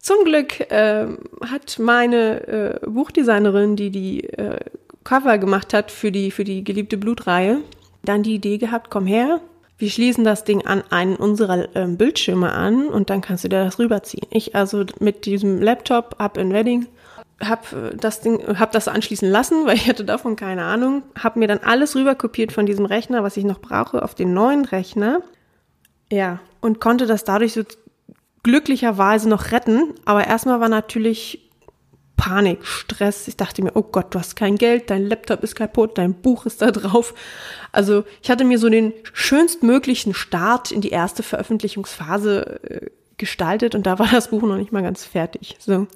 Zum 0.06 0.24
Glück 0.24 0.60
äh, 0.70 1.08
hat 1.50 1.80
meine 1.80 2.48
äh, 2.48 2.80
Buchdesignerin, 2.88 3.76
die 3.76 3.90
die 3.90 4.24
äh, 4.26 4.60
Cover 5.04 5.40
gemacht 5.40 5.74
hat 5.74 5.90
für 5.90 6.12
die, 6.12 6.30
für 6.30 6.44
die 6.44 6.64
geliebte 6.64 6.96
Blutreihe, 6.96 7.62
dann 8.04 8.22
die 8.22 8.36
Idee 8.36 8.60
gehabt, 8.60 8.92
komm 8.92 9.08
her, 9.08 9.42
wir 9.80 9.90
schließen 9.90 10.24
das 10.24 10.44
Ding 10.44 10.64
an 10.64 10.84
einen 10.92 11.16
unserer 11.16 11.76
äh, 11.76 11.88
Bildschirme 11.88 12.52
an 12.52 12.86
und 12.86 13.10
dann 13.10 13.22
kannst 13.22 13.46
du 13.46 13.48
dir 13.48 13.64
das 13.66 13.80
rüberziehen. 13.80 14.28
Ich 14.30 14.54
also 14.54 14.86
mit 15.00 15.26
diesem 15.26 15.60
Laptop 15.60 16.18
up 16.20 16.38
in 16.38 16.54
Wedding 16.54 16.86
hab 17.40 17.74
äh, 17.74 17.96
das 17.96 18.22
Ding, 18.22 18.60
hab 18.60 18.74
das 18.74 18.88
anschließen 18.88 19.28
lassen, 19.28 19.66
weil 19.66 19.74
ich 19.74 19.90
hatte 19.90 20.06
davon 20.06 20.36
keine 20.36 20.66
Ahnung, 20.66 21.02
hab 21.18 21.36
mir 21.36 21.48
dann 21.48 21.62
alles 21.64 21.96
rüberkopiert 21.96 22.52
von 22.52 22.68
diesem 22.68 22.86
Rechner, 22.86 23.24
was 23.24 23.38
ich 23.38 23.44
noch 23.44 23.60
brauche, 23.60 24.04
auf 24.04 24.14
den 24.14 24.36
neuen 24.36 24.66
Rechner. 24.66 25.24
Ja, 26.12 26.42
und 26.62 26.80
konnte 26.80 27.08
das 27.08 27.24
dadurch 27.24 27.54
so 27.54 27.64
glücklicherweise 28.46 29.28
noch 29.28 29.52
retten. 29.52 29.96
Aber 30.06 30.28
erstmal 30.28 30.60
war 30.60 30.70
natürlich 30.70 31.50
Panik, 32.16 32.64
Stress. 32.64 33.28
Ich 33.28 33.38
dachte 33.38 33.64
mir, 33.64 33.72
oh 33.74 33.82
Gott, 33.82 34.14
du 34.14 34.20
hast 34.20 34.36
kein 34.36 34.56
Geld, 34.56 34.92
dein 34.92 35.08
Laptop 35.08 35.44
ist 35.44 35.56
kaputt, 35.56 35.98
dein 35.98 36.14
Buch 36.14 36.46
ist 36.46 36.62
da 36.62 36.70
drauf. 36.70 37.16
Also 37.72 38.06
ich 38.22 38.30
hatte 38.30 38.46
mir 38.46 38.60
so 38.60 38.70
den 38.70 38.94
schönstmöglichen 39.14 40.14
Start 40.14 40.72
in 40.72 40.82
die 40.82 40.90
erste 40.90 41.24
Veröffentlichungsphase 41.24 42.60
äh, 42.64 42.90
gestaltet 43.18 43.74
und 43.74 43.88
da 43.88 43.98
war 43.98 44.10
das 44.12 44.30
Buch 44.30 44.44
noch 44.44 44.58
nicht 44.58 44.72
mal 44.72 44.84
ganz 44.84 45.04
fertig. 45.04 45.58
So. 45.60 45.88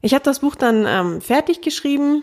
Ich 0.00 0.14
habe 0.14 0.24
das 0.24 0.40
Buch 0.40 0.54
dann 0.54 0.86
ähm, 0.86 1.20
fertig 1.20 1.60
geschrieben 1.60 2.22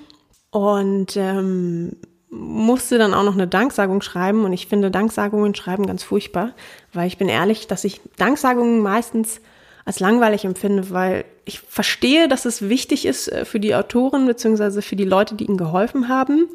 und 0.52 1.18
ähm, 1.18 1.98
musste 2.30 2.98
dann 2.98 3.14
auch 3.14 3.24
noch 3.24 3.34
eine 3.34 3.48
Danksagung 3.48 4.02
schreiben 4.02 4.46
und 4.46 4.54
ich 4.54 4.68
finde 4.68 4.92
Danksagungen 4.92 5.56
schreiben 5.56 5.88
ganz 5.88 6.04
furchtbar, 6.04 6.54
weil 6.94 7.08
ich 7.08 7.18
bin 7.18 7.28
ehrlich, 7.28 7.68
dass 7.68 7.84
ich 7.84 8.02
Danksagungen 8.18 8.82
meistens 8.82 9.42
als 9.86 10.00
langweilig 10.00 10.46
empfinde, 10.46 10.92
weil 10.92 11.26
ich 11.46 11.62
verstehe, 11.62 12.28
dass 12.28 12.46
es 12.46 12.70
wichtig 12.70 13.06
ist 13.06 13.28
äh, 13.32 13.46
für 13.46 13.60
die 13.60 13.74
Autoren 13.74 14.28
beziehungsweise 14.28 14.84
für 14.84 14.96
die 14.96 15.06
Leute, 15.06 15.34
die 15.34 15.46
ihnen 15.46 15.58
geholfen 15.58 16.08
haben. 16.08 16.48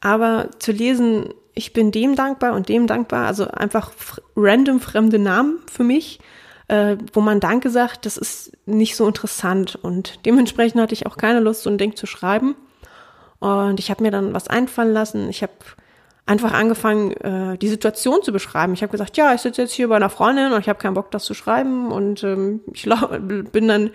Aber 0.00 0.50
zu 0.60 0.70
lesen, 0.70 1.34
ich 1.54 1.72
bin 1.72 1.90
dem 1.90 2.14
dankbar 2.14 2.54
und 2.54 2.68
dem 2.68 2.86
dankbar, 2.86 3.26
also 3.26 3.48
einfach 3.48 3.92
random 4.36 4.80
fremde 4.80 5.18
Namen 5.18 5.58
für 5.70 5.82
mich, 5.82 6.20
äh, 6.68 6.96
wo 7.12 7.20
man 7.20 7.40
Danke 7.40 7.70
sagt, 7.70 8.06
das 8.06 8.16
ist 8.16 8.52
nicht 8.66 8.94
so 8.94 9.06
interessant. 9.06 9.76
Und 9.80 10.24
dementsprechend 10.24 10.80
hatte 10.80 10.94
ich 10.94 11.06
auch 11.06 11.16
keine 11.16 11.40
Lust, 11.40 11.62
so 11.62 11.70
ein 11.70 11.78
Ding 11.78 11.96
zu 11.96 12.06
schreiben. 12.06 12.54
Und 13.44 13.78
ich 13.78 13.90
habe 13.90 14.02
mir 14.02 14.10
dann 14.10 14.32
was 14.32 14.48
einfallen 14.48 14.94
lassen. 14.94 15.28
Ich 15.28 15.42
habe 15.42 15.52
einfach 16.24 16.54
angefangen, 16.54 17.12
äh, 17.12 17.58
die 17.58 17.68
Situation 17.68 18.22
zu 18.22 18.32
beschreiben. 18.32 18.72
Ich 18.72 18.80
habe 18.80 18.90
gesagt, 18.90 19.18
ja, 19.18 19.34
ich 19.34 19.42
sitze 19.42 19.60
jetzt 19.60 19.74
hier 19.74 19.88
bei 19.88 19.96
einer 19.96 20.08
Freundin 20.08 20.52
und 20.52 20.60
ich 20.60 20.68
habe 20.70 20.78
keinen 20.78 20.94
Bock, 20.94 21.10
das 21.10 21.24
zu 21.24 21.34
schreiben. 21.34 21.92
Und 21.92 22.24
ähm, 22.24 22.60
ich 22.72 22.88
bin 23.52 23.68
dann 23.68 23.90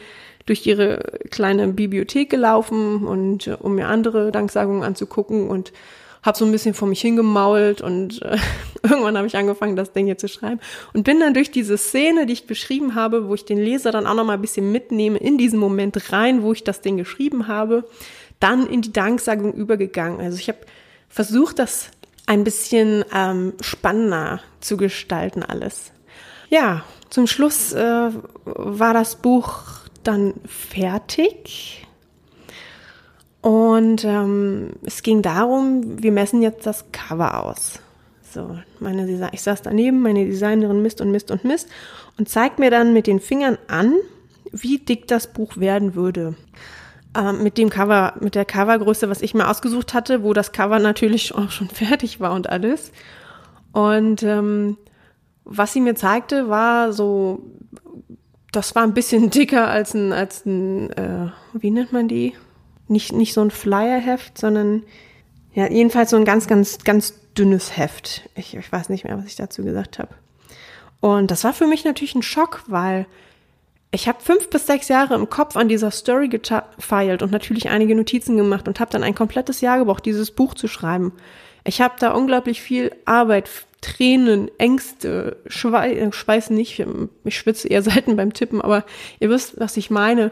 durch 0.45 0.67
ihre 0.67 0.99
kleine 1.31 1.67
Bibliothek 1.69 2.29
gelaufen 2.29 3.07
und 3.07 3.47
äh, 3.47 3.57
um 3.59 3.73
mir 3.73 3.87
andere 3.87 4.31
Danksagungen 4.31 4.83
anzugucken 4.83 5.49
und 5.49 5.73
habe 6.21 6.37
so 6.37 6.45
ein 6.45 6.51
bisschen 6.51 6.75
vor 6.75 6.87
mich 6.87 7.01
hingemault 7.01 7.81
und 7.81 8.21
äh, 8.21 8.37
irgendwann 8.83 9.17
habe 9.17 9.25
ich 9.25 9.37
angefangen, 9.37 9.75
das 9.75 9.93
Ding 9.93 10.05
hier 10.05 10.17
zu 10.17 10.27
schreiben 10.27 10.59
und 10.93 11.03
bin 11.03 11.19
dann 11.19 11.33
durch 11.33 11.49
diese 11.49 11.77
Szene, 11.77 12.25
die 12.25 12.33
ich 12.33 12.45
beschrieben 12.45 12.93
habe, 12.93 13.27
wo 13.27 13.35
ich 13.35 13.45
den 13.45 13.57
Leser 13.57 13.91
dann 13.91 14.05
auch 14.05 14.15
noch 14.15 14.25
mal 14.25 14.33
ein 14.33 14.41
bisschen 14.41 14.71
mitnehme 14.71 15.17
in 15.17 15.37
diesen 15.37 15.59
Moment 15.59 16.11
rein, 16.11 16.43
wo 16.43 16.51
ich 16.51 16.63
das 16.63 16.81
Ding 16.81 16.97
geschrieben 16.97 17.47
habe, 17.47 17.85
dann 18.39 18.67
in 18.67 18.81
die 18.81 18.93
Danksagung 18.93 19.53
übergegangen. 19.53 20.19
Also 20.21 20.37
ich 20.37 20.47
habe 20.47 20.59
versucht, 21.09 21.59
das 21.59 21.89
ein 22.25 22.43
bisschen 22.43 23.03
ähm, 23.13 23.53
spannender 23.61 24.39
zu 24.59 24.77
gestalten 24.77 25.43
alles. 25.43 25.91
Ja, 26.49 26.83
zum 27.09 27.27
Schluss 27.27 27.73
äh, 27.73 28.11
war 28.45 28.93
das 28.93 29.15
Buch 29.15 29.63
dann 30.03 30.33
fertig. 30.45 31.87
Und 33.41 34.03
ähm, 34.03 34.73
es 34.83 35.01
ging 35.01 35.21
darum, 35.21 36.03
wir 36.03 36.11
messen 36.11 36.41
jetzt 36.41 36.65
das 36.65 36.85
Cover 36.91 37.45
aus. 37.45 37.79
So, 38.31 38.57
meine 38.79 39.07
Desi 39.07 39.25
ich 39.31 39.41
saß 39.41 39.63
daneben, 39.63 40.01
meine 40.01 40.25
Designerin 40.25 40.81
misst 40.81 41.01
und 41.01 41.11
misst 41.11 41.31
und 41.31 41.45
misst 41.45 41.67
und 42.17 42.29
zeigt 42.29 42.59
mir 42.59 42.69
dann 42.69 42.93
mit 42.93 43.07
den 43.07 43.19
Fingern 43.19 43.57
an, 43.67 43.95
wie 44.51 44.77
dick 44.77 45.07
das 45.07 45.27
Buch 45.27 45.57
werden 45.57 45.95
würde 45.95 46.35
ähm, 47.19 47.43
mit 47.43 47.57
dem 47.57 47.69
Cover, 47.69 48.13
mit 48.19 48.35
der 48.35 48.45
Covergröße, 48.45 49.09
was 49.09 49.21
ich 49.21 49.33
mir 49.33 49.49
ausgesucht 49.49 49.93
hatte, 49.93 50.23
wo 50.23 50.33
das 50.33 50.51
Cover 50.51 50.79
natürlich 50.79 51.35
auch 51.35 51.51
schon 51.51 51.69
fertig 51.69 52.19
war 52.19 52.33
und 52.33 52.49
alles. 52.49 52.91
Und 53.71 54.23
ähm, 54.23 54.77
was 55.43 55.73
sie 55.73 55.81
mir 55.81 55.95
zeigte, 55.95 56.49
war 56.49 56.93
so, 56.93 57.43
das 58.51 58.75
war 58.75 58.83
ein 58.83 58.93
bisschen 58.93 59.29
dicker 59.31 59.67
als 59.67 59.93
ein, 59.93 60.13
als 60.13 60.45
ein, 60.45 60.91
äh, 60.91 61.31
wie 61.53 61.71
nennt 61.71 61.91
man 61.91 62.07
die? 62.07 62.33
Nicht, 62.87 63.11
nicht 63.11 63.33
so 63.33 63.41
ein 63.41 63.51
Flyerheft, 63.51 64.37
sondern 64.37 64.83
ja, 65.53 65.69
jedenfalls 65.69 66.11
so 66.11 66.17
ein 66.17 66.25
ganz, 66.25 66.47
ganz, 66.47 66.79
ganz 66.79 67.13
dünnes 67.37 67.77
Heft. 67.77 68.29
Ich, 68.35 68.55
ich 68.55 68.71
weiß 68.71 68.89
nicht 68.89 69.03
mehr, 69.03 69.17
was 69.17 69.25
ich 69.25 69.35
dazu 69.35 69.63
gesagt 69.63 69.99
habe. 69.99 70.13
Und 70.99 71.31
das 71.31 71.43
war 71.43 71.53
für 71.53 71.67
mich 71.67 71.85
natürlich 71.85 72.15
ein 72.15 72.23
Schock, 72.23 72.63
weil 72.67 73.05
ich 73.91 74.07
habe 74.07 74.21
fünf 74.21 74.49
bis 74.49 74.67
sechs 74.67 74.87
Jahre 74.87 75.15
im 75.15 75.29
Kopf 75.29 75.55
an 75.55 75.67
dieser 75.67 75.91
Story 75.91 76.29
gefeilt 76.29 77.23
und 77.23 77.31
natürlich 77.31 77.69
einige 77.69 77.95
Notizen 77.95 78.37
gemacht 78.37 78.67
und 78.67 78.79
habe 78.79 78.91
dann 78.91 79.03
ein 79.03 79.15
komplettes 79.15 79.61
Jahr 79.61 79.79
gebraucht, 79.79 80.05
dieses 80.05 80.31
Buch 80.31 80.53
zu 80.53 80.67
schreiben. 80.67 81.13
Ich 81.63 81.81
habe 81.81 81.95
da 81.99 82.11
unglaublich 82.11 82.61
viel 82.61 82.91
Arbeit, 83.05 83.49
Tränen, 83.81 84.51
Ängste, 84.57 85.37
Schweiß, 85.47 85.97
äh, 85.97 86.11
Schweiß 86.11 86.49
nicht, 86.51 86.85
ich 87.23 87.37
schwitze 87.37 87.67
eher 87.67 87.81
selten 87.83 88.15
beim 88.15 88.33
Tippen, 88.33 88.61
aber 88.61 88.85
ihr 89.19 89.29
wisst, 89.29 89.59
was 89.59 89.77
ich 89.77 89.89
meine, 89.89 90.31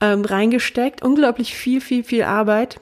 ähm, 0.00 0.24
reingesteckt. 0.24 1.02
Unglaublich 1.02 1.54
viel, 1.54 1.80
viel, 1.80 2.04
viel 2.04 2.24
Arbeit. 2.24 2.80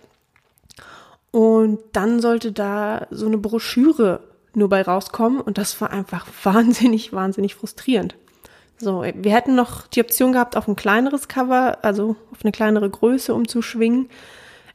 Und 1.31 1.79
dann 1.93 2.21
sollte 2.21 2.53
da 2.53 3.07
so 3.11 3.27
eine 3.27 3.39
Broschüre 3.39 4.21
nur 4.55 4.69
bei 4.69 4.83
rauskommen 4.83 5.41
und 5.41 5.59
das 5.59 5.81
war 5.81 5.91
einfach 5.91 6.27
wahnsinnig, 6.43 7.13
wahnsinnig 7.13 7.55
frustrierend. 7.55 8.17
So, 8.81 9.03
wir 9.03 9.33
hätten 9.33 9.57
noch 9.57 9.89
die 9.89 10.01
Option 10.01 10.33
gehabt, 10.33 10.57
auf 10.57 10.69
ein 10.69 10.77
kleineres 10.77 11.27
Cover, 11.27 11.79
also 11.83 12.15
auf 12.31 12.39
eine 12.43 12.53
kleinere 12.53 12.89
Größe 12.89 13.35
umzuschwingen. 13.35 14.09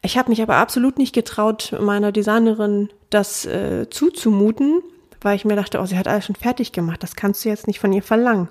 Ich 0.01 0.17
habe 0.17 0.29
mich 0.29 0.41
aber 0.41 0.55
absolut 0.55 0.97
nicht 0.97 1.15
getraut, 1.15 1.73
meiner 1.79 2.11
Designerin 2.11 2.89
das 3.09 3.45
äh, 3.45 3.89
zuzumuten, 3.89 4.81
weil 5.21 5.37
ich 5.37 5.45
mir 5.45 5.55
dachte, 5.55 5.79
oh, 5.79 5.85
sie 5.85 5.97
hat 5.97 6.09
alles 6.09 6.25
schon 6.25 6.35
fertig 6.35 6.73
gemacht, 6.73 7.01
das 7.01 7.15
kannst 7.15 7.45
du 7.45 7.49
jetzt 7.49 7.67
nicht 7.67 7.79
von 7.79 7.93
ihr 7.93 8.03
verlangen. 8.03 8.49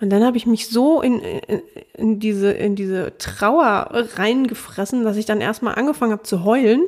Und 0.00 0.10
dann 0.10 0.24
habe 0.24 0.36
ich 0.36 0.46
mich 0.46 0.68
so 0.68 1.00
in, 1.00 1.20
in, 1.20 1.62
in, 1.94 2.20
diese, 2.20 2.50
in 2.50 2.74
diese 2.74 3.16
Trauer 3.18 3.88
reingefressen, 4.16 5.04
dass 5.04 5.16
ich 5.16 5.24
dann 5.24 5.40
erstmal 5.40 5.76
angefangen 5.76 6.12
habe 6.12 6.24
zu 6.24 6.44
heulen. 6.44 6.82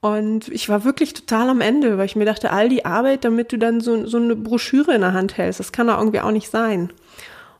Und 0.00 0.48
ich 0.48 0.68
war 0.68 0.84
wirklich 0.84 1.14
total 1.14 1.48
am 1.48 1.60
Ende, 1.60 1.98
weil 1.98 2.06
ich 2.06 2.16
mir 2.16 2.26
dachte, 2.26 2.52
all 2.52 2.68
die 2.68 2.84
Arbeit, 2.84 3.24
damit 3.24 3.52
du 3.52 3.56
dann 3.56 3.80
so, 3.80 4.06
so 4.06 4.18
eine 4.18 4.36
Broschüre 4.36 4.94
in 4.94 5.00
der 5.00 5.14
Hand 5.14 5.36
hältst, 5.36 5.58
das 5.58 5.72
kann 5.72 5.86
doch 5.86 5.98
irgendwie 5.98 6.20
auch 6.20 6.30
nicht 6.30 6.50
sein. 6.50 6.92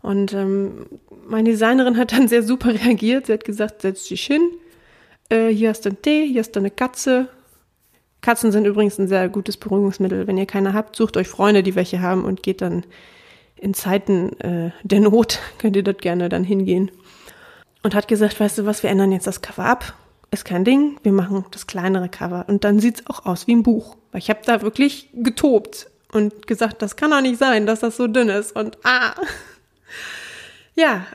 Und 0.03 0.33
ähm, 0.35 0.87
meine 1.27 1.51
Designerin 1.51 1.97
hat 1.97 2.13
dann 2.13 2.29
sehr 2.29 2.43
super 2.43 2.73
reagiert. 2.85 3.27
Sie 3.27 3.33
hat 3.33 3.45
gesagt, 3.45 3.83
setz 3.83 4.07
dich 4.07 4.25
hin, 4.25 4.51
äh, 5.31 5.49
hier 5.49 5.71
hast 5.71 5.85
du 5.85 5.91
einen 5.91 6.03
Tee, 6.03 6.29
hier 6.29 6.41
hast 6.41 6.53
du 6.53 6.61
eine 6.61 6.71
Katze. 6.71 7.29
Katzen 8.21 8.53
sind 8.53 8.67
übrigens 8.67 8.99
ein 8.99 9.09
sehr 9.09 9.29
gutes 9.29 9.57
Beruhigungsmittel. 9.57 10.27
Wenn 10.27 10.39
ihr 10.39 10.47
keine 10.47 10.73
habt, 10.73 10.97
sucht 10.97 11.17
euch 11.17 11.29
Freunde, 11.29 11.63
die 11.63 11.75
welche 11.75 12.01
haben 12.01 12.25
und 12.25 12.43
geht 12.43 12.61
dann 12.61 12.85
in 13.57 13.75
Zeiten 13.75 14.39
äh, 14.41 14.71
der 14.83 15.01
Not 15.01 15.41
könnt 15.59 15.77
ihr 15.77 15.83
dort 15.83 16.03
gerne 16.03 16.29
dann 16.29 16.45
hingehen. 16.45 16.91
Und 17.83 17.95
hat 17.95 18.09
gesagt, 18.09 18.39
weißt 18.39 18.59
du 18.59 18.67
was, 18.67 18.83
wir 18.83 18.91
ändern 18.91 19.13
jetzt 19.13 19.27
das 19.27 19.43
Cover 19.43 19.65
ab. 19.65 19.95
Ist 20.37 20.45
kein 20.45 20.65
Ding, 20.65 20.99
wir 21.03 21.13
machen 21.13 21.47
das 21.51 21.67
kleinere 21.67 22.11
Cover. 22.11 22.45
Und 22.47 22.63
dann 22.65 22.79
sieht 22.79 22.97
es 22.97 23.07
auch 23.07 23.25
aus 23.25 23.47
wie 23.47 23.55
ein 23.55 23.63
Buch. 23.63 23.97
Weil 24.13 24.19
ich 24.19 24.29
habe 24.29 24.41
da 24.45 24.61
wirklich 24.61 25.09
getobt 25.15 25.89
und 26.13 26.47
gesagt, 26.47 26.83
das 26.83 26.95
kann 26.95 27.11
doch 27.11 27.23
nicht 27.23 27.39
sein, 27.39 27.65
dass 27.65 27.81
das 27.81 27.97
so 27.97 28.07
dünn 28.07 28.29
ist. 28.29 28.55
Und 28.55 28.77
ah. 28.85 29.15
Ja, 30.75 31.07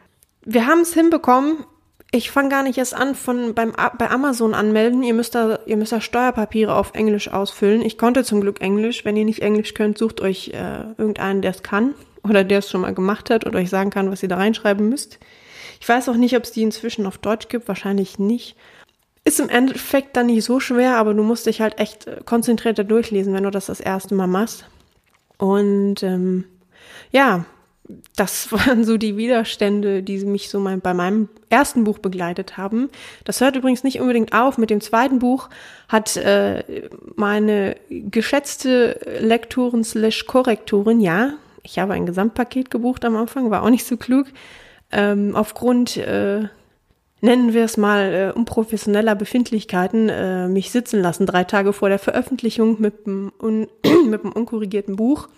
wir 0.44 0.66
haben 0.66 0.82
es 0.82 0.96
hinbekommen. 0.96 1.66
Ich 2.10 2.32
fange 2.32 2.50
gar 2.50 2.64
nicht 2.64 2.80
erst 2.80 2.96
an 2.96 3.14
von 3.14 3.54
beim 3.54 3.74
bei 4.00 4.10
Amazon 4.10 4.56
anmelden. 4.56 5.04
Ihr 5.04 5.14
müsst 5.14 5.36
da 5.36 5.60
ihr 5.68 5.78
müsst 5.78 5.92
da 5.92 6.02
Steuerpapiere 6.02 6.74
auf 6.74 6.96
Englisch 6.96 7.28
ausfüllen. 7.28 7.84
Ich 7.84 8.00
konnte 8.00 8.24
zum 8.24 8.42
Glück 8.42 8.60
Englisch. 8.60 9.06
Wenn 9.06 9.18
ihr 9.18 9.26
nicht 9.26 9.44
Englisch 9.44 9.76
könnt, 9.76 10.00
sucht 10.00 10.20
euch 10.20 10.48
äh, 10.48 10.82
irgendeinen, 10.98 11.44
der 11.44 11.52
es 11.52 11.62
kann 11.62 11.94
oder 12.24 12.44
der 12.44 12.58
es 12.58 12.72
schon 12.72 12.82
mal 12.82 12.96
gemacht 12.96 13.30
hat 13.30 13.46
und 13.46 13.56
euch 13.56 13.70
sagen 13.70 13.92
kann, 13.92 14.10
was 14.10 14.24
ihr 14.24 14.30
da 14.30 14.38
reinschreiben 14.38 14.90
müsst. 14.90 15.20
Ich 15.80 15.88
weiß 15.88 16.10
auch 16.10 16.16
nicht, 16.16 16.36
ob 16.36 16.44
es 16.44 16.52
die 16.52 16.64
inzwischen 16.64 17.06
auf 17.06 17.20
Deutsch 17.20 17.50
gibt, 17.50 17.68
wahrscheinlich 17.68 18.18
nicht. 18.18 18.56
Ist 19.24 19.40
im 19.40 19.50
Endeffekt 19.50 20.18
dann 20.18 20.28
nicht 20.28 20.44
so 20.44 20.60
schwer, 20.60 20.98
aber 20.98 21.14
du 21.14 21.24
musst 21.24 21.46
dich 21.46 21.62
halt 21.62 21.80
echt 21.80 22.08
äh, 22.08 22.22
konzentrierter 22.26 22.84
durchlesen, 22.84 23.34
wenn 23.34 23.44
du 23.44 23.52
das 23.52 23.68
das 23.68 23.80
erste 23.80 24.16
Mal 24.16 24.28
machst. 24.28 24.66
Und 25.38 26.02
ähm, 26.04 26.46
ja, 27.12 27.46
das 28.16 28.52
waren 28.52 28.84
so 28.84 28.98
die 28.98 29.18
Widerstände, 29.18 30.04
die 30.04 30.26
mich 30.26 30.50
so 30.50 30.60
mein, 30.60 30.82
bei 30.82 30.94
meinem 30.94 31.30
ersten 31.50 31.84
Buch 31.84 32.00
begleitet 32.00 32.58
haben. 32.58 32.90
Das 33.26 33.42
hört 33.42 33.56
übrigens 33.56 33.84
nicht 33.84 34.00
unbedingt 34.00 34.34
auf. 34.34 34.58
Mit 34.58 34.70
dem 34.70 34.82
zweiten 34.82 35.20
Buch 35.20 35.50
hat 35.88 36.16
äh, 36.18 36.64
meine 37.16 37.76
geschätzte 37.90 39.00
Lektorin 39.20 39.84
slash 39.84 40.26
Korrektorin, 40.26 41.00
ja, 41.00 41.34
ich 41.64 41.78
habe 41.80 41.94
ein 41.94 42.06
Gesamtpaket 42.06 42.72
gebucht 42.72 43.06
am 43.06 43.16
Anfang, 43.16 43.52
war 43.52 43.64
auch 43.64 43.70
nicht 43.70 43.86
so 43.86 43.98
klug. 43.98 44.28
Ähm, 44.92 45.36
aufgrund, 45.36 45.98
äh, 45.98 46.48
nennen 47.22 47.54
wir 47.54 47.64
es 47.64 47.78
mal, 47.78 48.14
äh, 48.14 48.38
unprofessioneller 48.38 49.16
Befindlichkeiten, 49.16 50.10
äh, 50.10 50.48
mich 50.48 50.72
sitzen 50.72 51.02
lassen, 51.02 51.26
drei 51.26 51.44
Tage 51.44 51.72
vor 51.72 51.90
der 51.90 52.00
Veröffentlichung 52.00 52.82
mit 52.82 53.06
dem, 53.06 53.32
un 53.40 53.68
mit 54.10 54.24
dem 54.24 54.32
unkorrigierten 54.32 54.96
Buch. 54.96 55.30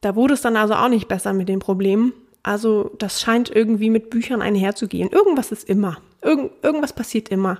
Da 0.00 0.16
wurde 0.16 0.34
es 0.34 0.42
dann 0.42 0.56
also 0.56 0.74
auch 0.74 0.88
nicht 0.88 1.08
besser 1.08 1.32
mit 1.32 1.48
den 1.48 1.60
Problemen. 1.60 2.12
Also 2.42 2.90
das 2.98 3.20
scheint 3.20 3.54
irgendwie 3.54 3.88
mit 3.88 4.10
Büchern 4.10 4.42
einherzugehen. 4.42 5.10
Irgendwas 5.10 5.52
ist 5.52 5.68
immer. 5.68 5.98
Irgend, 6.20 6.52
irgendwas 6.62 6.92
passiert 6.92 7.28
immer. 7.28 7.58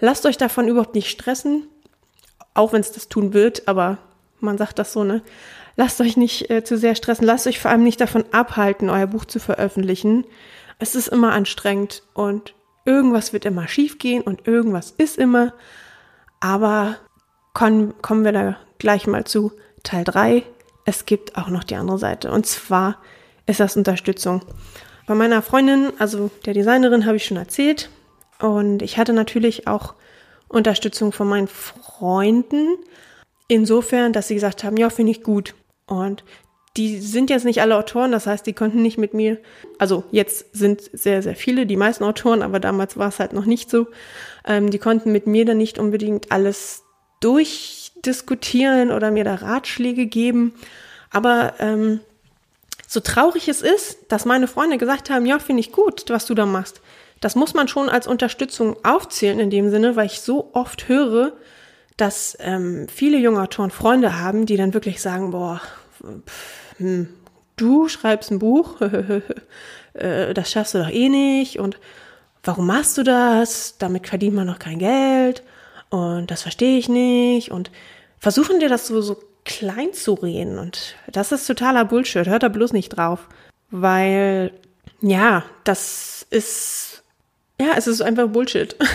Lasst 0.00 0.26
euch 0.26 0.36
davon 0.36 0.66
überhaupt 0.66 0.96
nicht 0.96 1.08
stressen, 1.08 1.68
auch 2.54 2.72
wenn 2.72 2.80
es 2.80 2.92
das 2.92 3.08
tun 3.08 3.32
wird, 3.32 3.68
aber 3.68 3.98
man 4.40 4.58
sagt 4.58 4.78
das 4.78 4.92
so, 4.92 5.04
ne? 5.04 5.22
Lasst 5.76 6.00
euch 6.00 6.16
nicht 6.16 6.50
äh, 6.50 6.64
zu 6.64 6.76
sehr 6.76 6.96
stressen. 6.96 7.24
Lasst 7.24 7.46
euch 7.46 7.60
vor 7.60 7.70
allem 7.70 7.84
nicht 7.84 8.00
davon 8.00 8.24
abhalten, 8.32 8.90
euer 8.90 9.06
Buch 9.06 9.24
zu 9.24 9.38
veröffentlichen. 9.38 10.24
Es 10.80 10.96
ist 10.96 11.06
immer 11.06 11.32
anstrengend 11.32 12.02
und 12.14 12.54
irgendwas 12.88 13.32
wird 13.32 13.44
immer 13.44 13.68
schiefgehen 13.68 14.22
und 14.22 14.48
irgendwas 14.48 14.92
ist 14.96 15.18
immer. 15.18 15.52
Aber 16.40 16.96
kommen, 17.52 17.94
kommen 18.00 18.24
wir 18.24 18.32
da 18.32 18.56
gleich 18.78 19.06
mal 19.06 19.24
zu 19.24 19.52
Teil 19.82 20.04
3. 20.04 20.42
Es 20.86 21.04
gibt 21.04 21.36
auch 21.36 21.48
noch 21.48 21.64
die 21.64 21.76
andere 21.76 21.98
Seite. 21.98 22.32
Und 22.32 22.46
zwar 22.46 22.96
ist 23.46 23.60
das 23.60 23.76
Unterstützung. 23.76 24.42
Bei 25.06 25.14
meiner 25.14 25.42
Freundin, 25.42 25.92
also 25.98 26.30
der 26.46 26.54
Designerin, 26.54 27.04
habe 27.04 27.16
ich 27.16 27.26
schon 27.26 27.36
erzählt. 27.36 27.90
Und 28.40 28.82
ich 28.82 28.96
hatte 28.96 29.12
natürlich 29.12 29.66
auch 29.66 29.94
Unterstützung 30.48 31.12
von 31.12 31.28
meinen 31.28 31.48
Freunden. 31.48 32.76
Insofern, 33.48 34.12
dass 34.12 34.28
sie 34.28 34.34
gesagt 34.34 34.64
haben, 34.64 34.76
ja, 34.78 34.88
finde 34.88 35.12
ich 35.12 35.22
gut. 35.22 35.54
Und 35.86 36.24
die 36.78 36.98
sind 37.00 37.28
jetzt 37.28 37.44
nicht 37.44 37.60
alle 37.60 37.76
Autoren, 37.76 38.12
das 38.12 38.28
heißt, 38.28 38.46
die 38.46 38.52
konnten 38.52 38.80
nicht 38.82 38.98
mit 38.98 39.12
mir, 39.12 39.38
also 39.78 40.04
jetzt 40.12 40.56
sind 40.56 40.80
sehr, 40.92 41.22
sehr 41.22 41.34
viele, 41.34 41.66
die 41.66 41.76
meisten 41.76 42.04
Autoren, 42.04 42.40
aber 42.40 42.60
damals 42.60 42.96
war 42.96 43.08
es 43.08 43.18
halt 43.18 43.32
noch 43.32 43.46
nicht 43.46 43.68
so, 43.68 43.88
ähm, 44.46 44.70
die 44.70 44.78
konnten 44.78 45.10
mit 45.10 45.26
mir 45.26 45.44
dann 45.44 45.58
nicht 45.58 45.78
unbedingt 45.78 46.30
alles 46.30 46.84
durchdiskutieren 47.20 48.92
oder 48.92 49.10
mir 49.10 49.24
da 49.24 49.34
Ratschläge 49.34 50.06
geben. 50.06 50.54
Aber 51.10 51.54
ähm, 51.58 51.98
so 52.86 53.00
traurig 53.00 53.48
es 53.48 53.60
ist, 53.60 53.98
dass 54.08 54.24
meine 54.24 54.46
Freunde 54.46 54.78
gesagt 54.78 55.10
haben, 55.10 55.26
ja, 55.26 55.40
finde 55.40 55.60
ich 55.60 55.72
gut, 55.72 56.04
was 56.08 56.26
du 56.26 56.34
da 56.34 56.46
machst. 56.46 56.80
Das 57.20 57.34
muss 57.34 57.54
man 57.54 57.66
schon 57.66 57.88
als 57.88 58.06
Unterstützung 58.06 58.76
aufzählen 58.84 59.40
in 59.40 59.50
dem 59.50 59.70
Sinne, 59.70 59.96
weil 59.96 60.06
ich 60.06 60.20
so 60.20 60.50
oft 60.52 60.86
höre, 60.86 61.32
dass 61.96 62.36
ähm, 62.40 62.86
viele 62.88 63.18
junge 63.18 63.42
Autoren 63.42 63.72
Freunde 63.72 64.20
haben, 64.20 64.46
die 64.46 64.56
dann 64.56 64.74
wirklich 64.74 65.02
sagen, 65.02 65.32
boah, 65.32 65.60
pff, 66.04 66.74
hm, 66.78 67.08
du 67.56 67.88
schreibst 67.88 68.30
ein 68.30 68.38
Buch, 68.38 68.80
äh, 69.94 70.34
das 70.34 70.50
schaffst 70.50 70.74
du 70.74 70.78
doch 70.78 70.90
eh 70.90 71.08
nicht 71.08 71.58
und 71.58 71.78
warum 72.44 72.66
machst 72.66 72.96
du 72.98 73.02
das? 73.02 73.78
Damit 73.78 74.06
verdient 74.08 74.34
man 74.34 74.46
noch 74.46 74.58
kein 74.58 74.78
Geld 74.78 75.42
und 75.90 76.30
das 76.30 76.42
verstehe 76.42 76.78
ich 76.78 76.88
nicht 76.88 77.50
und 77.50 77.70
versuchen 78.18 78.60
dir 78.60 78.68
das 78.68 78.86
so, 78.86 79.00
so 79.00 79.18
klein 79.44 79.92
zu 79.92 80.14
reden 80.14 80.58
und 80.58 80.94
das 81.10 81.32
ist 81.32 81.46
totaler 81.46 81.84
Bullshit, 81.84 82.26
hört 82.26 82.42
da 82.42 82.48
bloß 82.48 82.72
nicht 82.72 82.90
drauf, 82.90 83.28
weil 83.70 84.52
ja, 85.00 85.44
das 85.64 86.26
ist, 86.30 87.02
ja, 87.60 87.74
es 87.76 87.86
ist 87.86 88.02
einfach 88.02 88.28
Bullshit. 88.28 88.76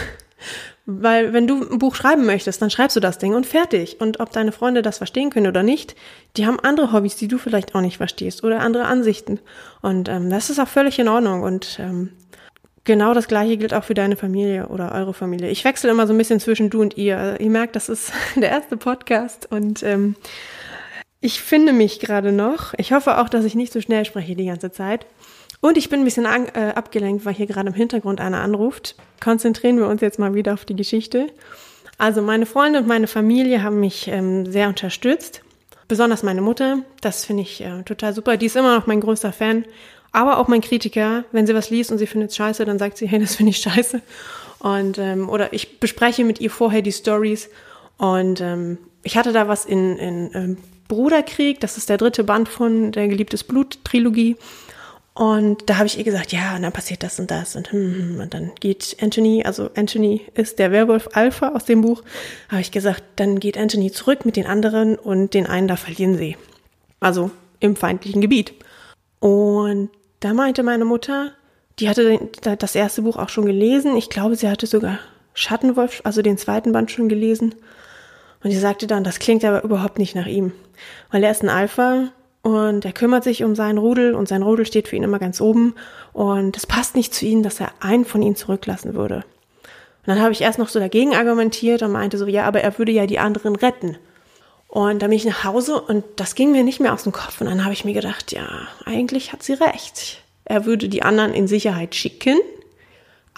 Weil 0.86 1.32
wenn 1.32 1.48
du 1.48 1.62
ein 1.62 1.80
Buch 1.80 1.96
schreiben 1.96 2.26
möchtest, 2.26 2.62
dann 2.62 2.70
schreibst 2.70 2.98
du 2.98 3.00
das 3.00 3.18
Ding 3.18 3.34
und 3.36 3.46
fertig. 3.46 4.02
Und 4.02 4.20
ob 4.20 4.32
deine 4.32 4.52
Freunde 4.52 4.82
das 4.82 4.98
verstehen 4.98 5.30
können 5.30 5.48
oder 5.48 5.64
nicht, 5.64 5.96
die 6.36 6.46
haben 6.46 6.60
andere 6.60 6.92
Hobbys, 6.92 7.16
die 7.16 7.30
du 7.30 7.38
vielleicht 7.38 7.74
auch 7.74 7.82
nicht 7.82 7.98
verstehst 7.98 8.44
oder 8.44 8.60
andere 8.60 8.86
Ansichten. 8.86 9.40
Und 9.82 10.10
ähm, 10.10 10.30
das 10.30 10.50
ist 10.50 10.60
auch 10.60 10.68
völlig 10.68 11.00
in 11.00 11.08
Ordnung. 11.08 11.44
Und 11.44 11.78
ähm, 11.80 12.10
genau 12.84 13.14
das 13.14 13.30
gleiche 13.30 13.56
gilt 13.56 13.74
auch 13.74 13.86
für 13.86 13.94
deine 13.94 14.18
Familie 14.18 14.68
oder 14.68 14.92
eure 14.94 15.14
Familie. 15.14 15.50
Ich 15.50 15.64
wechsle 15.64 15.90
immer 15.90 16.06
so 16.06 16.14
ein 16.14 16.18
bisschen 16.18 16.42
zwischen 16.42 16.70
du 16.70 16.82
und 16.82 16.98
ihr. 16.98 17.40
Ihr 17.40 17.50
merkt, 17.50 17.78
das 17.78 17.88
ist 17.88 18.12
der 18.36 18.50
erste 18.50 18.76
Podcast 18.76 19.50
und 19.52 19.84
ähm, 19.84 20.16
ich 21.22 21.42
finde 21.42 21.72
mich 21.72 22.02
gerade 22.02 22.34
noch. 22.34 22.74
Ich 22.78 22.92
hoffe 22.92 23.18
auch, 23.20 23.30
dass 23.30 23.46
ich 23.46 23.56
nicht 23.56 23.72
so 23.72 23.80
schnell 23.80 24.04
spreche 24.04 24.36
die 24.36 24.48
ganze 24.48 24.72
Zeit. 24.72 25.06
Und 25.64 25.78
ich 25.78 25.88
bin 25.88 26.02
ein 26.02 26.04
bisschen 26.04 26.26
an, 26.26 26.48
äh, 26.56 26.74
abgelenkt, 26.76 27.24
weil 27.24 27.34
hier 27.34 27.48
gerade 27.48 27.70
im 27.70 27.74
Hintergrund 27.74 28.20
einer 28.20 28.42
anruft. 28.42 28.98
Konzentrieren 29.24 29.78
wir 29.78 29.88
uns 29.88 30.02
jetzt 30.02 30.20
mal 30.20 30.36
wieder 30.36 30.54
auf 30.54 30.66
die 30.66 30.76
Geschichte. 30.76 31.28
Also 31.98 32.22
meine 32.22 32.46
Freunde 32.46 32.80
und 32.80 32.88
meine 32.88 33.08
Familie 33.08 33.64
haben 33.64 33.80
mich 33.80 34.10
ähm, 34.10 34.46
sehr 34.52 34.68
unterstützt. 34.68 35.42
Besonders 35.88 36.22
meine 36.22 36.42
Mutter. 36.42 36.80
Das 37.00 37.24
finde 37.24 37.44
ich 37.44 37.62
äh, 37.62 37.82
total 37.84 38.14
super. 38.14 38.36
Die 38.36 38.48
ist 38.48 38.58
immer 38.58 38.76
noch 38.76 38.88
mein 38.88 39.00
größter 39.00 39.32
Fan. 39.32 39.64
Aber 40.12 40.38
auch 40.38 40.50
mein 40.50 40.60
Kritiker. 40.60 41.24
Wenn 41.32 41.48
sie 41.48 41.56
was 41.56 41.70
liest 41.70 41.94
und 41.94 41.98
sie 41.98 42.08
findet 42.08 42.32
es 42.32 42.36
scheiße, 42.36 42.66
dann 42.66 42.78
sagt 42.78 42.98
sie, 42.98 43.08
hey, 43.08 43.20
das 43.20 43.36
finde 43.36 43.52
ich 43.52 43.58
scheiße. 43.60 44.02
Und, 44.60 44.98
ähm, 44.98 45.30
oder 45.30 45.54
ich 45.54 45.80
bespreche 45.80 46.26
mit 46.26 46.42
ihr 46.42 46.52
vorher 46.52 46.82
die 46.82 46.92
Stories. 46.92 47.50
Und 47.98 48.42
ähm, 48.42 48.80
ich 49.02 49.16
hatte 49.16 49.32
da 49.32 49.48
was 49.48 49.64
in, 49.64 49.98
in 49.98 50.32
ähm, 50.34 50.58
Bruderkrieg. 50.90 51.62
Das 51.62 51.78
ist 51.78 51.88
der 51.88 51.98
dritte 51.98 52.26
Band 52.26 52.50
von 52.50 52.92
der 52.92 53.08
Geliebtes 53.08 53.46
Blut 53.46 53.80
Trilogie. 53.86 54.36
Und 55.16 55.70
da 55.70 55.78
habe 55.78 55.86
ich 55.86 55.98
ihr 55.98 56.04
gesagt, 56.04 56.32
ja, 56.32 56.56
und 56.56 56.64
dann 56.64 56.72
passiert 56.72 57.04
das 57.04 57.20
und 57.20 57.30
das 57.30 57.56
und, 57.56 57.72
hm, 57.72 57.96
hm, 57.96 58.20
und 58.20 58.34
dann 58.34 58.52
geht 58.60 58.98
Anthony, 59.00 59.44
also 59.44 59.70
Anthony 59.76 60.22
ist 60.34 60.58
der 60.58 60.72
Werwolf 60.72 61.10
Alpha 61.14 61.50
aus 61.50 61.66
dem 61.66 61.82
Buch, 61.82 62.02
habe 62.50 62.62
ich 62.62 62.72
gesagt, 62.72 63.04
dann 63.18 63.40
geht 63.40 63.58
Anthony 63.58 63.92
zurück 63.92 64.26
mit 64.26 64.36
den 64.36 64.48
anderen 64.48 64.96
und 64.96 65.36
den 65.36 65.46
einen 65.46 65.68
da 65.68 65.76
verlieren 65.76 66.18
sie. 66.18 66.36
Also 67.00 67.30
im 67.60 67.76
feindlichen 67.76 68.22
Gebiet. 68.22 68.54
Und 69.20 69.90
da 70.20 70.34
meinte 70.34 70.64
meine 70.64 70.86
Mutter, 70.86 71.32
die 71.80 71.90
hatte 71.90 72.20
das 72.42 72.76
erste 72.76 73.04
Buch 73.04 73.18
auch 73.18 73.30
schon 73.30 73.46
gelesen. 73.46 73.96
Ich 73.96 74.10
glaube, 74.10 74.36
sie 74.36 74.50
hatte 74.50 74.68
sogar 74.68 75.00
Schattenwolf, 75.34 76.02
also 76.04 76.22
den 76.22 76.38
zweiten 76.38 76.72
Band 76.72 76.92
schon 76.92 77.08
gelesen. 77.08 77.56
Und 78.44 78.52
sie 78.52 78.60
sagte 78.60 78.88
dann, 78.88 79.04
das 79.04 79.20
klingt 79.20 79.46
aber 79.46 79.64
überhaupt 79.64 80.00
nicht 80.00 80.16
nach 80.16 80.26
ihm. 80.26 80.54
Weil 81.12 81.24
er 81.24 81.32
ist 81.32 81.44
ein 81.44 81.50
Alpha 81.50 82.12
und 82.44 82.84
er 82.84 82.92
kümmert 82.92 83.24
sich 83.24 83.44
um 83.44 83.56
seinen 83.56 83.78
Rudel 83.78 84.14
und 84.14 84.28
sein 84.28 84.44
Rudel 84.44 84.66
steht 84.66 84.90
für 84.90 84.98
ihn 84.98 85.04
immer 85.04 85.18
ganz 85.18 85.40
oben. 85.40 85.76
Und 86.12 86.58
es 86.58 86.68
passt 86.68 86.94
nicht 86.94 87.14
zu 87.14 87.26
ihm, 87.26 87.42
dass 87.42 87.62
er 87.62 87.72
einen 87.80 88.04
von 88.04 88.22
ihnen 88.22 88.36
zurücklassen 88.36 88.94
würde. 88.94 89.24
Und 90.06 90.08
dann 90.08 90.22
habe 90.22 90.34
ich 90.34 90.42
erst 90.42 90.60
noch 90.60 90.68
so 90.68 90.78
dagegen 90.78 91.16
argumentiert 91.16 91.82
und 91.82 91.94
meinte 91.94 92.18
so, 92.18 92.28
ja, 92.28 92.44
aber 92.44 92.60
er 92.60 92.78
würde 92.78 92.92
ja 92.92 93.06
die 93.06 93.18
anderen 93.18 93.56
retten. 93.56 93.98
Und 94.68 95.02
dann 95.02 95.10
bin 95.10 95.18
ich 95.18 95.24
nach 95.24 95.46
Hause 95.46 95.80
und 95.80 96.04
das 96.18 96.36
ging 96.36 96.52
mir 96.52 96.64
nicht 96.64 96.82
mehr 96.82 96.94
aus 96.94 97.04
dem 97.04 97.14
Kopf. 97.14 97.40
Und 97.40 97.48
dann 97.48 97.64
habe 97.64 97.74
ich 97.74 97.86
mir 97.86 97.94
gedacht, 97.94 98.34
ja, 98.34 98.68
eigentlich 98.84 99.32
hat 99.32 99.42
sie 99.42 99.54
recht. 99.54 100.22
Er 100.44 100.66
würde 100.66 100.90
die 100.90 101.04
anderen 101.04 101.34
in 101.34 101.48
Sicherheit 101.48 101.96
schicken, 101.96 102.38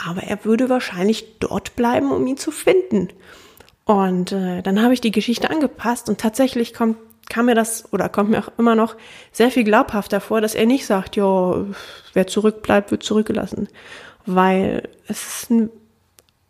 aber 0.03 0.23
er 0.23 0.45
würde 0.45 0.67
wahrscheinlich 0.67 1.37
dort 1.39 1.75
bleiben, 1.75 2.11
um 2.11 2.25
ihn 2.25 2.37
zu 2.37 2.49
finden. 2.49 3.09
Und 3.83 4.31
äh, 4.31 4.63
dann 4.63 4.81
habe 4.81 4.95
ich 4.95 5.01
die 5.01 5.11
Geschichte 5.11 5.51
angepasst 5.51 6.09
und 6.09 6.19
tatsächlich 6.19 6.73
kommt, 6.73 6.97
kam 7.29 7.47
mir 7.47 7.55
das 7.55 7.91
oder 7.91 8.09
kommt 8.09 8.29
mir 8.29 8.39
auch 8.39 8.51
immer 8.57 8.75
noch 8.75 8.95
sehr 9.31 9.51
viel 9.51 9.63
glaubhafter 9.63 10.21
vor, 10.21 10.41
dass 10.41 10.55
er 10.55 10.65
nicht 10.65 10.85
sagt, 10.85 11.15
ja, 11.15 11.65
wer 12.13 12.27
zurückbleibt, 12.27 12.91
wird 12.91 13.03
zurückgelassen. 13.03 13.67
Weil 14.25 14.89
es 15.07 15.41
ist 15.41 15.51
ein 15.51 15.69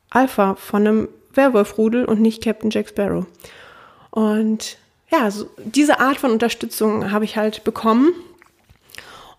Alpha 0.09 0.55
von 0.55 0.87
einem 0.87 1.09
Werwolfrudel 1.33 2.05
und 2.05 2.21
nicht 2.21 2.43
Captain 2.43 2.69
Jack 2.69 2.89
Sparrow. 2.89 3.25
Und 4.11 4.77
ja, 5.11 5.29
so, 5.29 5.49
diese 5.57 5.99
Art 5.99 6.17
von 6.17 6.31
Unterstützung 6.31 7.11
habe 7.11 7.25
ich 7.25 7.37
halt 7.37 7.63
bekommen. 7.63 8.13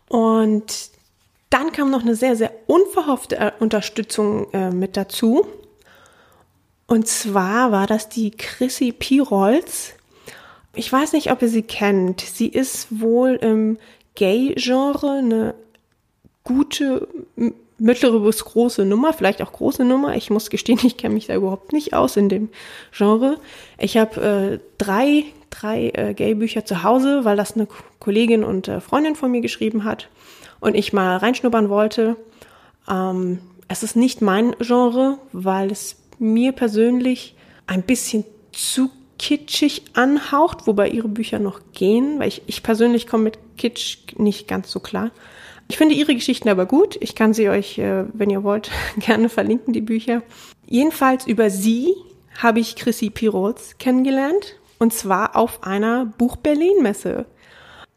Und 0.08 0.90
dann 1.50 1.72
kam 1.72 1.90
noch 1.90 2.02
eine 2.02 2.14
sehr, 2.14 2.36
sehr 2.36 2.52
unverhoffte 2.66 3.36
äh, 3.36 3.52
Unterstützung 3.58 4.52
äh, 4.52 4.70
mit 4.70 4.96
dazu. 4.96 5.46
Und 6.86 7.08
zwar 7.08 7.72
war 7.72 7.86
das 7.86 8.08
die 8.08 8.30
Chrissy 8.30 8.92
Pirolz. 8.92 9.94
Ich 10.76 10.92
weiß 10.92 11.14
nicht, 11.14 11.32
ob 11.32 11.40
ihr 11.42 11.48
sie 11.48 11.62
kennt. 11.62 12.20
Sie 12.20 12.48
ist 12.48 13.00
wohl 13.00 13.36
im 13.36 13.78
Gay-Genre 14.14 15.18
eine 15.18 15.54
gute, 16.44 17.08
mittlere 17.78 18.20
bis 18.20 18.44
große 18.44 18.84
Nummer, 18.84 19.14
vielleicht 19.14 19.40
auch 19.40 19.52
große 19.52 19.84
Nummer. 19.84 20.16
Ich 20.16 20.28
muss 20.28 20.50
gestehen, 20.50 20.78
ich 20.82 20.98
kenne 20.98 21.14
mich 21.14 21.26
da 21.26 21.34
überhaupt 21.34 21.72
nicht 21.72 21.94
aus 21.94 22.16
in 22.16 22.28
dem 22.28 22.50
Genre. 22.92 23.38
Ich 23.78 23.96
habe 23.96 24.20
äh, 24.20 24.58
drei, 24.76 25.24
drei 25.48 25.90
äh, 25.94 26.14
Gay-Bücher 26.14 26.66
zu 26.66 26.82
Hause, 26.82 27.24
weil 27.24 27.38
das 27.38 27.54
eine 27.54 27.66
Kollegin 27.98 28.44
und 28.44 28.68
äh, 28.68 28.80
Freundin 28.80 29.16
von 29.16 29.30
mir 29.30 29.40
geschrieben 29.40 29.84
hat 29.84 30.08
und 30.60 30.74
ich 30.74 30.92
mal 30.92 31.16
reinschnuppern 31.16 31.70
wollte. 31.70 32.16
Ähm, 32.88 33.38
es 33.68 33.82
ist 33.82 33.96
nicht 33.96 34.20
mein 34.20 34.54
Genre, 34.60 35.18
weil 35.32 35.72
es 35.72 35.96
mir 36.18 36.52
persönlich 36.52 37.34
ein 37.66 37.82
bisschen 37.82 38.24
zu 38.52 38.90
kitschig 39.18 39.82
anhaucht, 39.94 40.66
wobei 40.66 40.88
ihre 40.88 41.08
Bücher 41.08 41.38
noch 41.38 41.60
gehen, 41.72 42.18
weil 42.18 42.28
ich, 42.28 42.42
ich 42.46 42.62
persönlich 42.62 43.06
komme 43.06 43.24
mit 43.24 43.38
Kitsch 43.56 43.98
nicht 44.16 44.48
ganz 44.48 44.70
so 44.70 44.80
klar. 44.80 45.10
Ich 45.68 45.78
finde 45.78 45.94
ihre 45.94 46.14
Geschichten 46.14 46.48
aber 46.48 46.66
gut. 46.66 46.96
Ich 47.00 47.14
kann 47.14 47.34
sie 47.34 47.48
euch, 47.48 47.78
äh, 47.78 48.04
wenn 48.12 48.30
ihr 48.30 48.44
wollt, 48.44 48.70
gerne 48.98 49.28
verlinken, 49.28 49.72
die 49.72 49.80
Bücher. 49.80 50.22
Jedenfalls 50.66 51.26
über 51.26 51.50
sie 51.50 51.94
habe 52.38 52.60
ich 52.60 52.76
Chrissy 52.76 53.10
Pirols 53.10 53.76
kennengelernt. 53.78 54.56
Und 54.78 54.92
zwar 54.92 55.36
auf 55.36 55.64
einer 55.64 56.04
Buch 56.04 56.36
Berlin 56.36 56.82
Messe. 56.82 57.24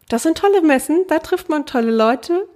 Das 0.08 0.24
sind 0.24 0.38
tolle 0.38 0.62
Messen, 0.62 1.06
da 1.08 1.20
trifft 1.20 1.50
man 1.50 1.66
tolle 1.66 1.92
Leute. 1.92 2.48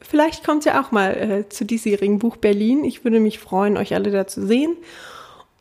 Vielleicht 0.00 0.44
kommt 0.44 0.66
ihr 0.66 0.80
auch 0.80 0.90
mal 0.90 1.14
äh, 1.14 1.48
zu 1.48 1.64
diesjährigen 1.64 2.18
Buch 2.18 2.36
Berlin. 2.36 2.84
Ich 2.84 3.04
würde 3.04 3.20
mich 3.20 3.38
freuen, 3.38 3.76
euch 3.76 3.94
alle 3.94 4.10
da 4.10 4.26
zu 4.26 4.46
sehen. 4.46 4.76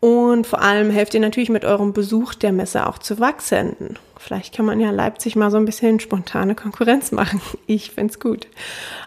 Und 0.06 0.46
vor 0.46 0.62
allem 0.62 0.92
helft 0.92 1.16
ihr 1.16 1.20
natürlich 1.20 1.50
mit 1.50 1.66
eurem 1.66 1.92
Besuch 1.92 2.36
der 2.36 2.52
Messe 2.52 2.86
auch 2.86 3.00
zu 3.00 3.20
wachsen. 3.20 3.98
Vielleicht 4.20 4.56
kann 4.56 4.64
man 4.64 4.80
ja 4.80 4.92
Leipzig 4.92 5.36
mal 5.36 5.50
so 5.50 5.58
ein 5.58 5.66
bisschen 5.66 6.00
spontane 6.00 6.54
Konkurrenz 6.54 7.12
machen. 7.12 7.42
Ich 7.66 7.90
find's 7.90 8.20
gut. 8.20 8.46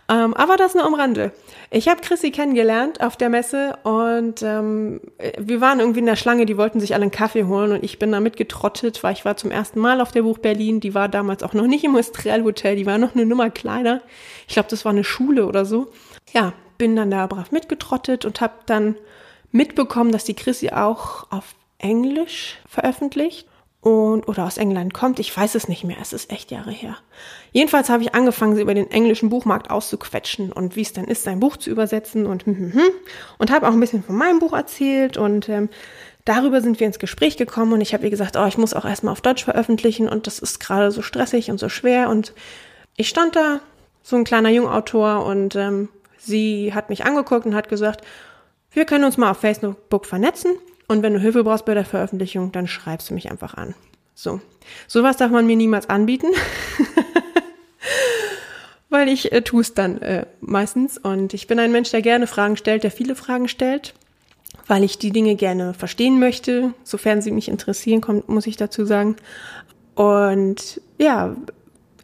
Ähm, 0.08 0.34
aber 0.34 0.56
das 0.56 0.74
nur 0.74 0.84
am 0.84 0.94
Rande. 0.94 1.30
Ich 1.70 1.86
habe 1.86 2.00
Chrissy 2.00 2.32
kennengelernt 2.32 3.00
auf 3.00 3.16
der 3.16 3.28
Messe 3.28 3.78
und 3.84 4.42
ähm, 4.42 5.00
wir 5.38 5.60
waren 5.60 5.78
irgendwie 5.78 6.00
in 6.00 6.06
der 6.06 6.16
Schlange, 6.16 6.46
die 6.46 6.56
wollten 6.56 6.80
sich 6.80 6.94
alle 6.94 7.02
einen 7.02 7.12
Kaffee 7.12 7.44
holen 7.44 7.70
und 7.70 7.84
ich 7.84 8.00
bin 8.00 8.10
da 8.10 8.18
mitgetrottet, 8.18 9.04
weil 9.04 9.12
ich 9.12 9.24
war 9.24 9.36
zum 9.36 9.52
ersten 9.52 9.78
Mal 9.78 10.00
auf 10.00 10.10
der 10.10 10.22
Buch 10.22 10.38
Berlin. 10.38 10.80
Die 10.80 10.96
war 10.96 11.08
damals 11.08 11.44
auch 11.44 11.52
noch 11.52 11.68
nicht 11.68 11.84
im 11.84 11.94
Estrell 11.94 12.42
Hotel, 12.42 12.74
die 12.74 12.86
war 12.86 12.98
noch 12.98 13.14
eine 13.14 13.24
Nummer 13.24 13.50
kleiner. 13.50 14.02
Ich 14.48 14.54
glaube, 14.54 14.68
das 14.68 14.84
war 14.84 14.90
eine 14.90 15.04
Schule 15.04 15.46
oder 15.46 15.64
so. 15.64 15.92
Ja, 16.32 16.54
bin 16.76 16.96
dann 16.96 17.12
da 17.12 17.28
brav 17.28 17.52
mitgetrottet 17.52 18.24
und 18.24 18.40
habe 18.40 18.54
dann 18.66 18.96
mitbekommen, 19.50 20.12
dass 20.12 20.24
die 20.24 20.34
Chrissy 20.34 20.70
auch 20.70 21.30
auf 21.30 21.54
Englisch 21.78 22.58
veröffentlicht 22.68 23.46
und 23.80 24.26
oder 24.26 24.44
aus 24.44 24.58
England 24.58 24.92
kommt. 24.92 25.20
Ich 25.20 25.34
weiß 25.34 25.54
es 25.54 25.68
nicht 25.68 25.84
mehr. 25.84 25.98
Es 26.00 26.12
ist 26.12 26.32
echt 26.32 26.50
Jahre 26.50 26.72
her. 26.72 26.96
Jedenfalls 27.52 27.88
habe 27.88 28.02
ich 28.02 28.14
angefangen, 28.14 28.56
sie 28.56 28.62
über 28.62 28.74
den 28.74 28.90
englischen 28.90 29.30
Buchmarkt 29.30 29.70
auszuquetschen 29.70 30.52
und 30.52 30.74
wie 30.74 30.82
es 30.82 30.92
denn 30.92 31.04
ist, 31.04 31.22
sein 31.22 31.40
Buch 31.40 31.56
zu 31.56 31.70
übersetzen 31.70 32.26
und 32.26 32.44
hm, 32.46 32.56
hm, 32.56 32.72
hm. 32.74 32.90
und 33.38 33.50
habe 33.50 33.68
auch 33.68 33.72
ein 33.72 33.80
bisschen 33.80 34.02
von 34.02 34.16
meinem 34.16 34.40
Buch 34.40 34.52
erzählt 34.52 35.16
und 35.16 35.48
ähm, 35.48 35.68
darüber 36.24 36.60
sind 36.60 36.80
wir 36.80 36.86
ins 36.88 36.98
Gespräch 36.98 37.36
gekommen 37.36 37.72
und 37.72 37.80
ich 37.80 37.94
habe 37.94 38.04
ihr 38.04 38.10
gesagt, 38.10 38.36
oh, 38.36 38.46
ich 38.46 38.58
muss 38.58 38.74
auch 38.74 38.84
erstmal 38.84 39.12
auf 39.12 39.20
Deutsch 39.20 39.44
veröffentlichen 39.44 40.08
und 40.08 40.26
das 40.26 40.40
ist 40.40 40.58
gerade 40.58 40.90
so 40.90 41.00
stressig 41.00 41.50
und 41.50 41.58
so 41.58 41.68
schwer 41.68 42.10
und 42.10 42.34
ich 42.96 43.08
stand 43.08 43.36
da, 43.36 43.60
so 44.02 44.16
ein 44.16 44.24
kleiner 44.24 44.50
Jungautor 44.50 45.24
und 45.24 45.54
ähm, 45.54 45.88
sie 46.18 46.74
hat 46.74 46.90
mich 46.90 47.04
angeguckt 47.04 47.46
und 47.46 47.54
hat 47.54 47.68
gesagt, 47.68 48.04
wir 48.72 48.84
können 48.84 49.04
uns 49.04 49.16
mal 49.16 49.30
auf 49.30 49.38
Facebook 49.38 50.06
vernetzen 50.06 50.56
und 50.88 51.02
wenn 51.02 51.14
du 51.14 51.20
Hilfe 51.20 51.44
brauchst 51.44 51.66
bei 51.66 51.74
der 51.74 51.84
Veröffentlichung, 51.84 52.52
dann 52.52 52.66
schreibst 52.66 53.10
du 53.10 53.14
mich 53.14 53.30
einfach 53.30 53.54
an. 53.54 53.74
So. 54.14 54.40
Sowas 54.86 55.16
darf 55.16 55.30
man 55.30 55.46
mir 55.46 55.56
niemals 55.56 55.88
anbieten. 55.88 56.28
Weil 58.88 59.08
ich 59.08 59.32
äh, 59.32 59.42
tue 59.42 59.60
es 59.60 59.74
dann 59.74 60.00
äh, 60.00 60.26
meistens. 60.40 60.98
Und 60.98 61.34
ich 61.34 61.46
bin 61.46 61.58
ein 61.58 61.72
Mensch, 61.72 61.90
der 61.90 62.02
gerne 62.02 62.26
Fragen 62.26 62.56
stellt, 62.56 62.84
der 62.84 62.90
viele 62.90 63.14
Fragen 63.14 63.48
stellt, 63.48 63.94
weil 64.66 64.82
ich 64.82 64.98
die 64.98 65.12
Dinge 65.12 65.36
gerne 65.36 65.74
verstehen 65.74 66.18
möchte, 66.18 66.72
sofern 66.84 67.20
sie 67.20 67.30
mich 67.30 67.48
interessieren, 67.48 68.00
kommt, 68.00 68.28
muss 68.28 68.46
ich 68.46 68.56
dazu 68.56 68.86
sagen. 68.86 69.16
Und 69.94 70.80
ja, 70.98 71.36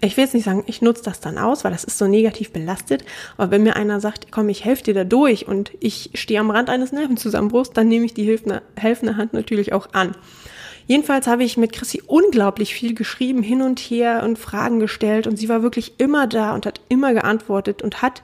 ich 0.00 0.16
will 0.16 0.24
jetzt 0.24 0.35
nicht 0.35 0.44
sagen, 0.44 0.64
ich 0.66 0.83
nutze 0.83 1.02
das 1.02 1.20
dann 1.20 1.38
aus, 1.38 1.64
weil 1.64 1.72
das 1.72 1.85
ist 1.85 1.98
so 1.98 2.07
negativ 2.07 2.52
belastet. 2.52 3.04
Aber 3.37 3.50
wenn 3.50 3.62
mir 3.62 3.76
einer 3.76 4.00
sagt, 4.00 4.30
komm, 4.30 4.48
ich 4.48 4.64
helfe 4.64 4.85
dir 4.85 4.94
da 4.94 5.04
durch 5.04 5.48
und 5.48 5.72
ich 5.80 6.11
stehe 6.14 6.40
am 6.40 6.50
Rand 6.50 6.68
eines 6.68 6.92
Nervenzusammenbruchs, 6.92 7.70
dann 7.70 7.88
nehme 7.88 8.04
ich 8.04 8.14
die 8.14 8.26
helfende, 8.26 8.62
helfende 8.76 9.16
Hand 9.16 9.33
natürlich 9.33 9.72
auch 9.72 9.88
an. 9.92 10.14
Jedenfalls 10.87 11.26
habe 11.26 11.44
ich 11.44 11.57
mit 11.57 11.72
Chrissy 11.72 12.02
unglaublich 12.07 12.74
viel 12.74 12.94
geschrieben, 12.94 13.42
hin 13.42 13.62
und 13.62 13.80
her 13.80 14.22
und 14.22 14.38
Fragen 14.38 14.80
gestellt 14.80 15.26
und 15.26 15.38
sie 15.38 15.48
war 15.48 15.62
wirklich 15.62 15.94
immer 15.98 16.26
da 16.26 16.54
und 16.54 16.66
hat 16.66 16.80
immer 16.88 17.14
geantwortet 17.14 17.80
und 17.80 18.02
hat 18.02 18.22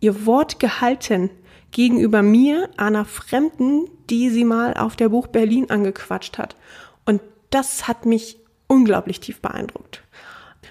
ihr 0.00 0.24
Wort 0.24 0.58
gehalten 0.58 1.28
gegenüber 1.72 2.22
mir, 2.22 2.70
einer 2.78 3.04
Fremden, 3.04 3.84
die 4.08 4.30
sie 4.30 4.44
mal 4.44 4.74
auf 4.74 4.96
der 4.96 5.10
Buch 5.10 5.26
Berlin 5.26 5.70
angequatscht 5.70 6.38
hat. 6.38 6.56
Und 7.04 7.20
das 7.50 7.86
hat 7.86 8.06
mich 8.06 8.38
unglaublich 8.66 9.20
tief 9.20 9.40
beeindruckt. 9.40 10.02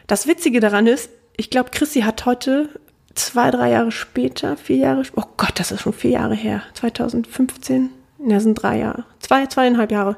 Das 0.10 0.26
Witzige 0.26 0.60
daran 0.60 0.88
ist, 0.88 1.12
ich 1.38 1.52
glaube, 1.52 1.70
Chrissy 1.70 2.02
hat 2.02 2.26
heute 2.26 2.68
zwei, 3.14 3.52
drei 3.52 3.70
Jahre 3.70 3.92
später, 3.92 4.58
vier 4.58 4.78
Jahre, 4.78 5.04
oh 5.16 5.24
Gott, 5.38 5.52
das 5.60 5.72
ist 5.72 5.82
schon 5.82 5.94
vier 5.94 6.10
Jahre 6.10 6.34
her, 6.34 6.64
2015, 6.74 7.92
ne, 8.18 8.42
sind 8.42 8.56
drei 8.56 8.80
Jahre, 8.80 9.06
zwei, 9.20 9.46
zweieinhalb 9.46 9.92
Jahre. 9.92 10.18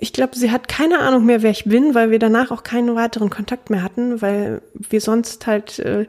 Ich 0.00 0.12
glaube, 0.12 0.34
sie 0.34 0.50
hat 0.50 0.66
keine 0.66 0.98
Ahnung 0.98 1.24
mehr, 1.26 1.42
wer 1.42 1.52
ich 1.52 1.66
bin, 1.66 1.94
weil 1.94 2.10
wir 2.10 2.18
danach 2.18 2.50
auch 2.50 2.64
keinen 2.64 2.96
weiteren 2.96 3.30
Kontakt 3.30 3.70
mehr 3.70 3.84
hatten, 3.84 4.20
weil 4.20 4.62
wir 4.74 5.00
sonst 5.00 5.46
halt 5.46 5.78
äh, 5.78 6.06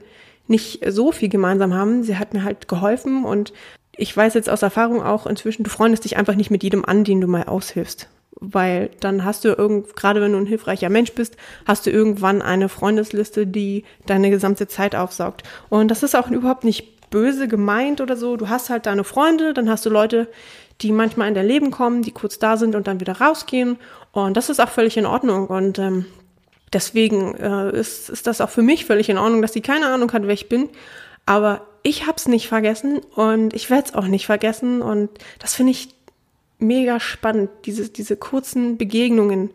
nicht 0.47 0.84
so 0.91 1.12
viel 1.12 1.30
gemeinsam 1.30 1.75
haben. 1.75 2.02
Sie 2.02 2.17
hat 2.17 2.34
mir 2.34 2.43
halt 2.43 2.67
geholfen 2.67 3.23
und 3.23 3.54
ich 3.95 4.17
weiß 4.17 4.34
jetzt 4.34 4.49
aus 4.49 4.63
Erfahrung 4.63 5.04
auch 5.04 5.28
inzwischen, 5.28 5.63
du 5.63 5.69
freundest 5.69 6.06
dich 6.06 6.17
einfach 6.17 6.34
nicht 6.34 6.49
mit 6.49 6.63
jedem 6.63 6.86
an, 6.86 7.04
den 7.04 7.21
du 7.21 7.28
mal 7.28 7.43
aushilfst 7.43 8.10
weil 8.39 8.89
dann 8.99 9.25
hast 9.25 9.43
du 9.43 9.49
irgend, 9.49 9.95
gerade 9.95 10.21
wenn 10.21 10.32
du 10.32 10.38
ein 10.38 10.45
hilfreicher 10.45 10.89
Mensch 10.89 11.13
bist, 11.13 11.36
hast 11.65 11.86
du 11.86 11.91
irgendwann 11.91 12.41
eine 12.41 12.69
Freundesliste, 12.69 13.45
die 13.45 13.84
deine 14.06 14.30
gesamte 14.30 14.67
Zeit 14.67 14.95
aufsaugt. 14.95 15.43
Und 15.69 15.89
das 15.89 16.04
ist 16.04 16.15
auch 16.15 16.30
überhaupt 16.30 16.63
nicht 16.63 17.10
böse 17.10 17.47
gemeint 17.47 18.02
oder 18.02 18.15
so. 18.15 18.38
Du 18.38 18.49
hast 18.49 18.69
halt 18.69 18.86
deine 18.86 19.04
Freunde, 19.04 19.54
dann 19.54 19.69
hast 19.69 19.86
du 19.86 19.89
Leute, 19.89 20.28
die 20.82 20.91
manchmal 20.91 21.28
in 21.28 21.34
dein 21.34 21.47
Leben 21.47 21.71
kommen, 21.71 22.02
die 22.02 22.12
kurz 22.12 22.39
da 22.39 22.56
sind 22.58 22.75
und 22.75 22.88
dann 22.88 22.99
wieder 22.99 23.19
rausgehen. 23.19 23.78
Und 24.12 24.38
das 24.38 24.49
ist 24.49 24.62
auch 24.62 24.69
völlig 24.69 24.95
in 24.97 25.06
Ordnung. 25.06 25.47
Und 25.47 25.80
ähm, 25.80 26.06
deswegen 26.71 27.36
äh, 27.36 27.78
ist, 27.78 28.10
ist 28.10 28.28
das 28.28 28.41
auch 28.41 28.49
für 28.49 28.62
mich 28.62 28.86
völlig 28.86 29.10
in 29.10 29.17
Ordnung, 29.17 29.41
dass 29.41 29.54
sie 29.54 29.62
keine 29.62 29.88
Ahnung 29.88 30.12
hat, 30.13 30.23
wer 30.23 30.34
ich 30.34 30.49
bin. 30.49 30.69
Aber 31.25 31.67
ich 31.84 32.08
hab's 32.08 32.28
nicht 32.28 32.47
vergessen 32.47 32.99
und 33.15 33.54
ich 33.54 33.69
werde 33.69 33.89
es 33.89 33.95
auch 33.95 34.08
nicht 34.08 34.25
vergessen. 34.25 34.82
Und 34.82 35.10
das 35.39 35.54
finde 35.54 35.71
ich 35.71 35.89
mega 36.60 37.00
spannend, 37.00 37.50
diese, 37.65 37.89
diese 37.89 38.15
kurzen 38.17 38.78
Begegnungen. 38.78 39.52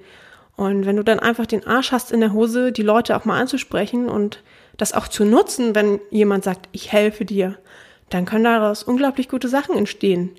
Und 0.57 0.87
wenn 0.87 0.97
du 0.97 1.05
dann 1.05 1.21
einfach 1.21 1.47
den 1.47 1.67
Arsch 1.67 1.93
hast 1.93 2.13
in 2.13 2.21
der 2.21 2.33
Hose, 2.33 2.73
die 2.73 2.83
Leute 2.83 3.17
auch 3.17 3.25
mal 3.25 3.41
anzusprechen 3.41 4.09
und 4.09 4.43
das 4.77 4.93
auch 4.93 5.09
zu 5.09 5.25
nutzen, 5.25 5.75
wenn 5.75 6.01
jemand 6.11 6.45
sagt, 6.45 6.69
ich 6.73 6.93
helfe 6.93 7.25
dir, 7.25 7.57
dann 8.11 8.25
können 8.25 8.45
daraus 8.45 8.83
unglaublich 8.83 9.29
gute 9.29 9.49
Sachen 9.49 9.77
entstehen. 9.77 10.31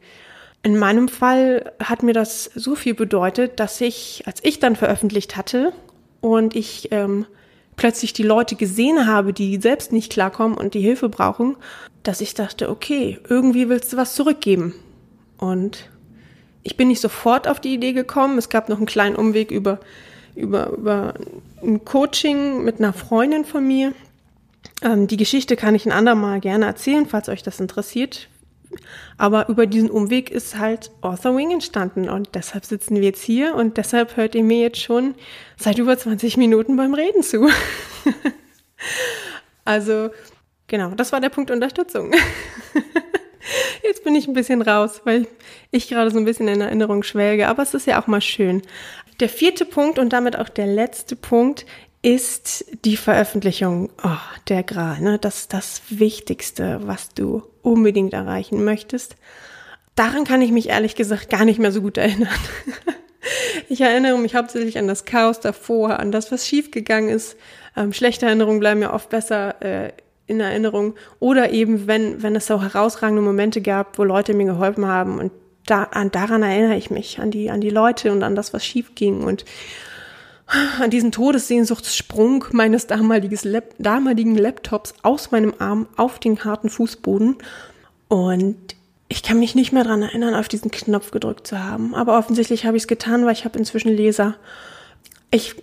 In 0.64 0.80
meinem 0.80 1.10
Fall 1.10 1.74
hat 1.84 2.02
mir 2.04 2.14
das 2.14 2.46
so 2.56 2.76
viel 2.76 2.96
bedeutet, 2.96 3.60
dass 3.60 3.80
ich, 3.82 4.24
als 4.26 4.44
ich 4.44 4.60
dann 4.60 4.76
veröffentlicht 4.76 5.38
hatte 5.38 5.74
und 6.22 6.56
ich 6.56 6.90
ähm, 6.92 7.26
plötzlich 7.76 8.14
die 8.14 8.24
Leute 8.24 8.56
gesehen 8.56 9.06
habe, 9.06 9.34
die 9.34 9.58
selbst 9.62 9.92
nicht 9.92 10.12
klarkommen 10.12 10.58
und 10.58 10.74
die 10.74 10.82
Hilfe 10.82 11.10
brauchen, 11.10 11.56
dass 12.04 12.22
ich 12.22 12.34
dachte, 12.34 12.70
okay, 12.70 13.20
irgendwie 13.30 13.70
willst 13.70 13.94
du 13.94 13.98
was 13.98 14.16
zurückgeben. 14.16 14.74
Und 15.38 15.90
ich 16.66 16.76
bin 16.78 16.88
nicht 16.88 17.00
sofort 17.00 17.48
auf 17.48 17.60
die 17.60 17.76
Idee 17.76 17.94
gekommen. 17.94 18.40
Es 18.40 18.50
gab 18.50 18.70
noch 18.70 18.78
einen 18.78 18.88
kleinen 18.88 19.16
Umweg 19.16 19.52
über, 19.52 19.80
über, 20.36 20.72
über 20.72 21.14
ein 21.62 21.86
Coaching 21.86 22.64
mit 22.64 22.80
einer 22.80 22.92
Freundin 22.92 23.46
von 23.46 23.66
mir. 23.66 23.94
Ähm, 24.82 25.06
die 25.08 25.16
Geschichte 25.16 25.56
kann 25.56 25.76
ich 25.76 25.86
ein 25.86 25.92
andermal 25.92 26.40
gerne 26.40 26.66
erzählen, 26.66 27.06
falls 27.06 27.30
euch 27.30 27.44
das 27.44 27.60
interessiert. 27.60 28.30
Aber 29.20 29.48
über 29.48 29.68
diesen 29.68 29.92
Umweg 29.92 30.32
ist 30.32 30.58
halt 30.58 30.90
Author 31.02 31.38
Wing 31.38 31.52
entstanden 31.52 32.10
und 32.10 32.34
deshalb 32.34 32.66
sitzen 32.66 32.96
wir 32.96 33.04
jetzt 33.04 33.22
hier 33.22 33.54
und 33.54 33.78
deshalb 33.78 34.18
hört 34.18 34.34
ihr 34.34 34.44
mir 34.44 34.60
jetzt 34.60 34.82
schon 34.82 35.14
seit 35.58 35.78
über 35.78 35.96
20 35.96 36.36
Minuten 36.38 36.76
beim 36.76 36.96
Reden 36.96 37.22
zu. 37.22 37.48
also, 39.66 40.10
genau, 40.68 40.90
das 40.96 41.12
war 41.12 41.22
der 41.22 41.30
Punkt 41.30 41.52
Unterstützung. 41.52 42.12
Jetzt 43.84 44.04
bin 44.04 44.16
ich 44.16 44.28
ein 44.28 44.34
bisschen 44.34 44.62
raus, 44.62 45.02
weil 45.04 45.28
ich 45.72 45.88
gerade 45.88 46.12
so 46.12 46.18
ein 46.18 46.26
bisschen 46.26 46.48
in 46.48 46.62
Erinnerung 46.62 47.04
schwelge, 47.04 47.48
aber 47.48 47.64
es 47.64 47.74
ist 47.74 47.88
ja 47.88 48.02
auch 48.02 48.08
mal 48.08 48.22
schön. 48.22 48.62
Der 49.20 49.30
vierte 49.30 49.66
Punkt 49.66 50.00
und 50.00 50.12
damit 50.12 50.38
auch 50.38 50.50
der 50.50 50.68
letzte 50.68 51.16
Punkt 51.16 51.66
ist 52.02 52.66
die 52.86 52.98
Veröffentlichung. 52.98 53.90
Oh, 54.04 54.18
der 54.48 54.64
Gral, 54.64 55.00
ne? 55.02 55.18
Das 55.18 55.40
ist 55.40 55.54
das 55.54 55.82
Wichtigste, 55.90 56.82
was 56.84 57.10
du 57.10 57.44
unbedingt 57.64 58.14
erreichen 58.14 58.64
möchtest. 58.64 59.16
Daran 59.96 60.24
kann 60.26 60.42
ich 60.42 60.52
mich 60.52 60.70
ehrlich 60.70 60.96
gesagt 60.96 61.30
gar 61.30 61.46
nicht 61.46 61.60
mehr 61.60 61.72
so 61.72 61.82
gut 61.82 61.98
erinnern. 61.98 62.30
ich 63.70 63.82
erinnere 63.82 64.20
mich 64.20 64.36
hauptsächlich 64.36 64.78
an 64.78 64.88
das 64.88 65.06
Chaos 65.06 65.40
davor, 65.40 66.00
an 66.00 66.12
das, 66.12 66.32
was 66.32 66.48
schiefgegangen 66.48 67.10
ist. 67.10 67.38
Ähm, 67.76 67.94
schlechte 67.94 68.26
Erinnerungen 68.26 68.60
bleiben 68.60 68.82
mir 68.82 68.94
oft 68.94 69.10
besser 69.10 69.62
äh, 69.62 69.94
in 70.28 70.40
Erinnerung. 70.40 70.96
Oder 71.20 71.52
eben, 71.52 71.88
wenn, 71.88 72.24
wenn 72.24 72.36
es 72.36 72.48
so 72.48 72.62
herausragende 72.62 73.22
Momente 73.22 73.62
gab, 73.62 73.98
wo 73.98 74.04
Leute 74.04 74.34
mir 74.34 74.46
geholfen 74.46 74.86
haben 74.86 75.20
und 75.20 75.32
da, 75.66 75.84
an, 75.84 76.12
daran 76.12 76.44
erinnere 76.44 76.78
ich 76.78 76.92
mich, 76.92 77.20
an 77.20 77.32
die, 77.32 77.50
an 77.50 77.62
die 77.62 77.70
Leute 77.70 78.12
und 78.12 78.24
an 78.24 78.36
das, 78.36 78.54
was 78.54 78.66
schief 78.66 78.94
ging. 78.96 79.24
Und 79.24 79.46
an 80.80 80.92
diesen 80.92 81.12
Todessehnsuchtssprung 81.12 82.46
meines 82.52 82.88
Lap 83.44 83.74
damaligen 83.80 84.36
Laptops 84.36 84.94
aus 85.02 85.32
meinem 85.32 85.54
Arm 85.58 85.88
auf 85.98 86.20
den 86.20 86.44
harten 86.44 86.70
Fußboden. 86.70 87.38
Und 88.08 88.76
ich 89.08 89.24
kann 89.24 89.40
mich 89.40 89.56
nicht 89.56 89.72
mehr 89.72 89.84
daran 89.84 90.04
erinnern, 90.04 90.36
auf 90.36 90.48
diesen 90.48 90.72
Knopf 90.72 91.12
gedrückt 91.12 91.48
zu 91.48 91.64
haben. 91.64 91.96
Aber 91.96 92.18
offensichtlich 92.18 92.66
habe 92.66 92.78
ich 92.78 92.84
es 92.84 92.88
getan, 92.88 93.26
weil 93.26 93.34
ich 93.34 93.46
habe 93.46 93.58
inzwischen 93.58 93.90
Leser. 93.90 94.36
Ich 95.32 95.56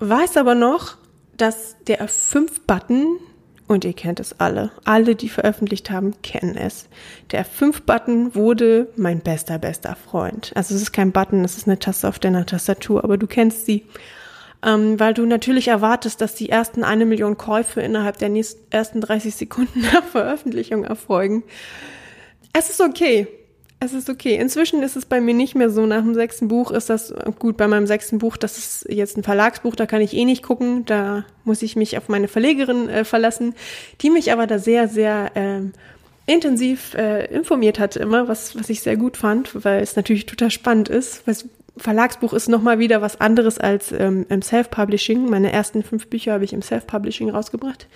weiß 0.00 0.36
aber 0.36 0.54
noch, 0.54 0.96
dass 1.36 1.76
der 1.86 2.04
F5-Button, 2.04 3.18
und 3.66 3.84
ihr 3.84 3.92
kennt 3.94 4.20
es 4.20 4.38
alle, 4.40 4.70
alle, 4.84 5.14
die 5.14 5.28
veröffentlicht 5.28 5.90
haben, 5.90 6.14
kennen 6.22 6.56
es. 6.56 6.88
Der 7.30 7.46
F5-Button 7.46 8.34
wurde 8.34 8.88
mein 8.96 9.20
bester, 9.20 9.58
bester 9.58 9.96
Freund. 9.96 10.52
Also 10.54 10.74
es 10.74 10.82
ist 10.82 10.92
kein 10.92 11.12
Button, 11.12 11.44
es 11.44 11.56
ist 11.56 11.66
eine 11.66 11.78
Taste 11.78 12.08
auf 12.08 12.18
deiner 12.18 12.46
Tastatur, 12.46 13.04
aber 13.04 13.16
du 13.16 13.26
kennst 13.26 13.66
sie 13.66 13.84
ähm, 14.64 14.98
weil 14.98 15.14
du 15.14 15.26
natürlich 15.26 15.68
erwartest, 15.68 16.20
dass 16.20 16.34
die 16.34 16.48
ersten 16.48 16.84
eine 16.84 17.04
Million 17.04 17.36
Käufe 17.36 17.82
innerhalb 17.82 18.18
der 18.18 18.30
nächsten, 18.30 18.64
ersten 18.70 19.00
30 19.00 19.34
Sekunden 19.34 19.80
nach 19.92 20.04
Veröffentlichung 20.04 20.84
erfolgen. 20.84 21.44
Es 22.52 22.70
ist 22.70 22.80
okay. 22.80 23.28
Es 23.84 23.92
ist 23.92 24.08
okay. 24.08 24.36
Inzwischen 24.36 24.82
ist 24.82 24.96
es 24.96 25.04
bei 25.04 25.20
mir 25.20 25.34
nicht 25.34 25.54
mehr 25.54 25.70
so. 25.70 25.84
Nach 25.84 26.02
dem 26.02 26.14
sechsten 26.14 26.48
Buch 26.48 26.70
ist 26.70 26.88
das 26.88 27.12
gut. 27.38 27.56
Bei 27.56 27.68
meinem 27.68 27.86
sechsten 27.86 28.18
Buch, 28.18 28.36
das 28.36 28.56
ist 28.56 28.86
jetzt 28.88 29.16
ein 29.16 29.22
Verlagsbuch, 29.22 29.76
da 29.76 29.86
kann 29.86 30.00
ich 30.00 30.14
eh 30.14 30.24
nicht 30.24 30.42
gucken. 30.42 30.84
Da 30.86 31.24
muss 31.44 31.62
ich 31.62 31.76
mich 31.76 31.98
auf 31.98 32.08
meine 32.08 32.28
Verlegerin 32.28 32.88
äh, 32.88 33.04
verlassen, 33.04 33.54
die 34.00 34.10
mich 34.10 34.32
aber 34.32 34.46
da 34.46 34.58
sehr, 34.58 34.88
sehr 34.88 35.32
ähm, 35.34 35.72
intensiv 36.26 36.94
äh, 36.94 37.26
informiert 37.26 37.78
hat 37.78 37.96
immer, 37.96 38.28
was, 38.28 38.58
was 38.58 38.70
ich 38.70 38.80
sehr 38.80 38.96
gut 38.96 39.16
fand, 39.16 39.64
weil 39.64 39.82
es 39.82 39.96
natürlich 39.96 40.24
total 40.24 40.50
spannend 40.50 40.88
ist, 40.88 41.26
was, 41.26 41.46
Verlagsbuch 41.76 42.32
ist 42.32 42.48
nochmal 42.48 42.78
wieder 42.78 43.02
was 43.02 43.20
anderes 43.20 43.58
als 43.58 43.90
ähm, 43.92 44.26
im 44.28 44.42
Self-Publishing. 44.42 45.28
Meine 45.28 45.52
ersten 45.52 45.82
fünf 45.82 46.06
Bücher 46.06 46.32
habe 46.32 46.44
ich 46.44 46.52
im 46.52 46.62
Self-Publishing 46.62 47.30
rausgebracht. 47.30 47.88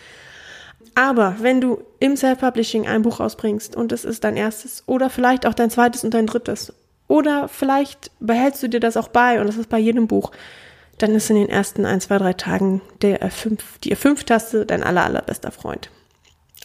Aber 0.99 1.37
wenn 1.39 1.61
du 1.61 1.85
im 2.01 2.17
Self-Publishing 2.17 2.89
ein 2.89 3.03
Buch 3.03 3.21
rausbringst 3.21 3.77
und 3.77 3.93
es 3.93 4.05
ist 4.05 4.25
dein 4.25 4.37
erstes 4.37 4.83
oder 4.87 5.11
vielleicht 5.11 5.47
auch 5.47 5.55
dein 5.55 5.71
zweites 5.71 6.03
und 6.03 6.13
dein 6.13 6.27
drittes 6.27 6.73
oder 7.07 7.47
vielleicht 7.47 8.11
behältst 8.19 8.65
du 8.65 8.69
dir 8.69 8.81
das 8.81 8.97
auch 8.97 9.07
bei 9.07 9.41
und 9.41 9.47
das 9.47 9.57
ist 9.57 9.69
bei 9.69 9.79
jedem 9.79 10.09
Buch, 10.09 10.33
dann 10.99 11.15
ist 11.15 11.31
in 11.31 11.37
den 11.37 11.49
ersten 11.49 11.87
ein, 11.87 12.01
zwei, 12.01 12.19
drei 12.19 12.33
Tagen 12.33 12.81
der 13.01 13.23
F5, 13.23 13.61
die 13.85 13.95
F5-Taste 13.95 14.67
dein 14.67 14.83
aller, 14.83 15.05
allerbester 15.05 15.53
Freund. 15.53 15.89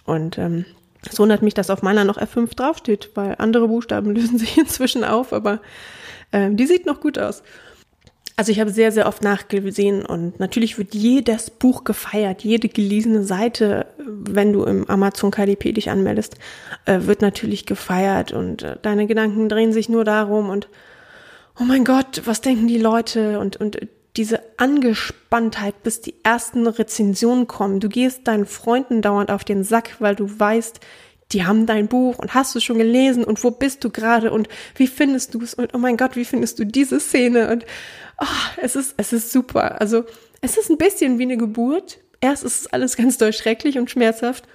Und 0.03 0.39
ähm, 0.39 0.65
es 1.07 1.19
wundert 1.19 1.43
mich, 1.43 1.53
dass 1.53 1.69
auf 1.69 1.83
meiner 1.83 2.03
noch 2.03 2.17
F5 2.17 2.55
draufsteht, 2.55 3.11
weil 3.13 3.35
andere 3.37 3.67
Buchstaben 3.67 4.09
lösen 4.15 4.39
sich 4.39 4.57
inzwischen 4.57 5.03
auf, 5.03 5.31
aber 5.31 5.61
ähm, 6.31 6.57
die 6.57 6.65
sieht 6.65 6.87
noch 6.87 7.01
gut 7.01 7.19
aus. 7.19 7.43
Also 8.35 8.51
ich 8.51 8.59
habe 8.59 8.71
sehr, 8.71 8.91
sehr 8.91 9.07
oft 9.07 9.23
nachgesehen 9.23 10.03
und 10.05 10.39
natürlich 10.39 10.79
wird 10.79 10.95
jedes 10.95 11.51
Buch 11.51 11.83
gefeiert, 11.83 12.43
jede 12.43 12.67
gelesene 12.67 13.23
Seite, 13.23 13.85
wenn 13.97 14.53
du 14.53 14.63
im 14.63 14.89
Amazon 14.89 15.29
KDP 15.29 15.71
dich 15.71 15.91
anmeldest, 15.91 16.37
äh, 16.85 17.01
wird 17.01 17.21
natürlich 17.21 17.67
gefeiert 17.67 18.31
und 18.31 18.63
äh, 18.63 18.77
deine 18.81 19.05
Gedanken 19.05 19.49
drehen 19.49 19.71
sich 19.71 19.87
nur 19.87 20.03
darum 20.03 20.49
und 20.49 20.67
oh 21.59 21.63
mein 21.63 21.85
Gott, 21.85 22.23
was 22.25 22.41
denken 22.41 22.67
die 22.67 22.79
Leute? 22.79 23.39
Und, 23.39 23.57
und 23.57 23.77
diese 24.15 24.41
Angespanntheit, 24.57 25.81
bis 25.83 26.01
die 26.01 26.15
ersten 26.23 26.67
Rezensionen 26.67 27.47
kommen. 27.47 27.79
Du 27.79 27.89
gehst 27.89 28.27
deinen 28.27 28.45
Freunden 28.45 29.01
dauernd 29.01 29.31
auf 29.31 29.43
den 29.43 29.63
Sack, 29.63 29.95
weil 29.99 30.15
du 30.15 30.39
weißt, 30.39 30.79
die 31.31 31.45
haben 31.45 31.65
dein 31.65 31.87
Buch 31.87 32.19
und 32.19 32.33
hast 32.35 32.53
du 32.53 32.59
schon 32.59 32.77
gelesen 32.77 33.23
und 33.23 33.43
wo 33.43 33.49
bist 33.49 33.83
du 33.83 33.89
gerade 33.89 34.31
und 34.31 34.47
wie 34.75 34.87
findest 34.87 35.33
du 35.33 35.41
es 35.41 35.55
und 35.55 35.73
oh 35.73 35.79
mein 35.79 35.97
Gott, 35.97 36.15
wie 36.15 36.25
findest 36.25 36.59
du 36.59 36.65
diese 36.65 36.99
Szene? 36.99 37.51
Und 37.51 37.65
oh, 38.23 38.59
es 38.61 38.75
ist 38.75 38.95
es 38.97 39.13
ist 39.13 39.31
super. 39.31 39.79
Also 39.81 40.05
es 40.41 40.57
ist 40.57 40.69
ein 40.69 40.77
bisschen 40.77 41.19
wie 41.19 41.23
eine 41.23 41.37
Geburt. 41.37 41.99
Erst 42.21 42.43
ist 42.43 42.61
es 42.61 42.67
alles 42.67 42.95
ganz 42.95 43.17
doll 43.17 43.33
schrecklich 43.33 43.77
und 43.77 43.91
schmerzhaft 43.91 44.45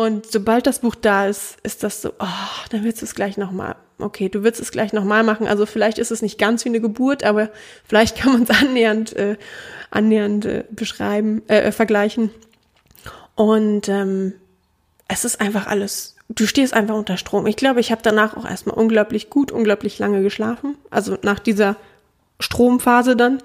und 0.00 0.32
sobald 0.32 0.66
das 0.66 0.78
Buch 0.78 0.94
da 0.94 1.26
ist, 1.26 1.58
ist 1.62 1.82
das 1.82 2.00
so, 2.00 2.14
oh, 2.18 2.66
dann 2.70 2.84
willst 2.84 3.02
du 3.02 3.04
es 3.04 3.14
gleich 3.14 3.36
nochmal. 3.36 3.76
Okay, 3.98 4.30
du 4.30 4.42
willst 4.42 4.58
es 4.58 4.70
gleich 4.70 4.94
nochmal 4.94 5.22
machen. 5.24 5.46
Also 5.46 5.66
vielleicht 5.66 5.98
ist 5.98 6.10
es 6.10 6.22
nicht 6.22 6.38
ganz 6.38 6.64
wie 6.64 6.70
eine 6.70 6.80
Geburt, 6.80 7.22
aber 7.22 7.50
vielleicht 7.84 8.16
kann 8.16 8.32
man 8.32 8.44
es 8.44 8.50
annähernd, 8.62 9.14
äh, 9.14 9.36
annähernd 9.90 10.46
äh, 10.46 10.64
beschreiben, 10.70 11.42
äh, 11.48 11.64
äh, 11.64 11.72
vergleichen. 11.72 12.30
Und 13.34 13.90
ähm, 13.90 14.32
es 15.06 15.26
ist 15.26 15.38
einfach 15.38 15.66
alles 15.66 16.16
du 16.30 16.46
stehst 16.46 16.72
einfach 16.72 16.94
unter 16.94 17.16
Strom. 17.16 17.46
Ich 17.46 17.56
glaube, 17.56 17.80
ich 17.80 17.90
habe 17.90 18.02
danach 18.02 18.36
auch 18.36 18.48
erstmal 18.48 18.76
unglaublich 18.76 19.30
gut, 19.30 19.50
unglaublich 19.50 19.98
lange 19.98 20.22
geschlafen. 20.22 20.76
Also 20.88 21.18
nach 21.22 21.40
dieser 21.40 21.76
Stromphase 22.40 23.16
dann, 23.16 23.42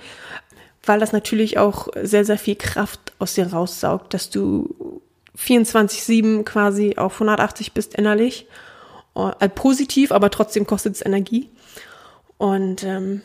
weil 0.84 1.00
das 1.00 1.12
natürlich 1.12 1.58
auch 1.58 1.88
sehr, 2.02 2.26
sehr 2.26 2.38
viel 2.38 2.56
Kraft 2.56 3.14
aus 3.20 3.34
dir 3.36 3.52
raussaugt, 3.52 4.14
dass 4.14 4.30
du 4.30 5.02
24-7 5.38 6.44
quasi 6.44 6.96
auf 6.98 7.16
180 7.16 7.74
bist 7.74 7.96
innerlich. 7.96 8.48
Äh, 9.16 9.50
positiv, 9.50 10.12
aber 10.12 10.30
trotzdem 10.30 10.68
kostet 10.68 10.96
es 10.96 11.06
Energie. 11.06 11.50
Und 12.38 12.84
ähm, 12.84 13.22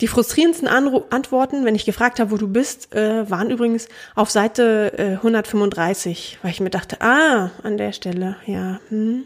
die 0.00 0.08
frustrierendsten 0.08 0.68
Anru 0.68 1.04
Antworten, 1.10 1.64
wenn 1.64 1.74
ich 1.74 1.84
gefragt 1.84 2.20
habe, 2.20 2.30
wo 2.30 2.36
du 2.36 2.48
bist, 2.48 2.94
äh, 2.94 3.30
waren 3.30 3.50
übrigens 3.50 3.88
auf 4.14 4.30
Seite 4.30 4.92
äh, 4.98 5.12
135, 5.12 6.38
weil 6.42 6.50
ich 6.50 6.60
mir 6.60 6.70
dachte, 6.70 7.00
ah, 7.00 7.50
an 7.62 7.76
der 7.76 7.92
Stelle, 7.92 8.36
ja. 8.46 8.80
Hm. 8.88 9.24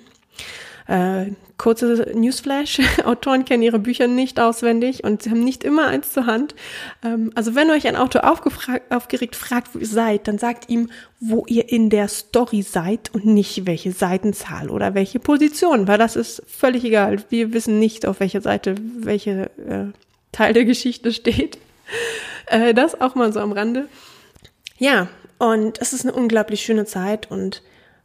Äh, 0.91 1.35
kurze 1.57 2.11
Newsflash, 2.17 2.81
Autoren 3.05 3.45
kennen 3.45 3.63
ihre 3.63 3.79
Bücher 3.79 4.09
nicht 4.09 4.41
auswendig 4.41 5.05
und 5.05 5.23
sie 5.23 5.31
haben 5.31 5.45
nicht 5.45 5.63
immer 5.63 5.87
eins 5.87 6.11
zur 6.11 6.27
Hand. 6.27 6.57
Ähm, 7.05 7.31
also 7.37 7.55
wenn 7.55 7.71
euch 7.71 7.87
ein 7.87 7.95
Autor 7.95 8.29
aufgeregt 8.29 9.37
fragt, 9.37 9.73
wo 9.73 9.79
ihr 9.79 9.87
seid, 9.87 10.27
dann 10.27 10.39
sagt 10.39 10.69
ihm, 10.69 10.91
wo 11.21 11.45
ihr 11.47 11.71
in 11.71 11.91
der 11.91 12.09
Story 12.09 12.63
seid 12.63 13.15
und 13.15 13.25
nicht 13.25 13.67
welche 13.67 13.93
Seitenzahl 13.93 14.69
oder 14.69 14.95
welche 14.95 15.21
Position, 15.21 15.87
weil 15.87 15.99
das 15.99 16.17
ist 16.17 16.43
völlig 16.49 16.83
egal. 16.83 17.23
Wir 17.29 17.53
wissen 17.53 17.79
nicht, 17.79 18.05
auf 18.05 18.19
welcher 18.19 18.41
Seite 18.41 18.75
welche 18.99 19.51
äh, 19.59 19.93
Teil 20.33 20.55
der 20.55 20.65
Geschichte 20.65 21.13
steht. 21.13 21.59
Äh, 22.47 22.75
das 22.75 23.01
auch 23.01 23.15
mal 23.15 23.33
so 23.33 23.39
am 23.39 23.53
Rande. 23.53 23.87
Ja, 24.79 25.07
und 25.39 25.81
es 25.81 25.93
ist 25.93 26.05
eine 26.05 26.13
unglaublich 26.13 26.63
schöne 26.63 26.85
Zeit 26.85 27.31
und 27.31 27.63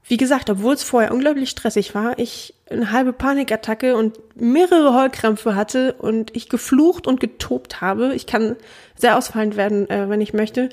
wie 0.08 0.18
gesagt, 0.18 0.50
obwohl 0.50 0.76
es 0.76 0.84
vorher 0.84 1.12
unglaublich 1.12 1.50
stressig 1.50 1.96
war, 1.96 2.20
ich 2.20 2.54
eine 2.70 2.92
halbe 2.92 3.14
Panikattacke 3.14 3.96
und 3.96 4.18
mehrere 4.36 4.94
Heulkrämpfe 4.94 5.56
hatte 5.56 5.94
und 5.94 6.36
ich 6.36 6.50
geflucht 6.50 7.08
und 7.08 7.20
getobt 7.20 7.82
habe, 7.82 8.14
ich 8.14 8.28
kann 8.28 8.56
sehr 8.96 9.18
ausfallend 9.18 9.56
werden, 9.58 9.90
äh, 9.90 10.10
wenn 10.10 10.22
ich 10.22 10.34
möchte, 10.34 10.70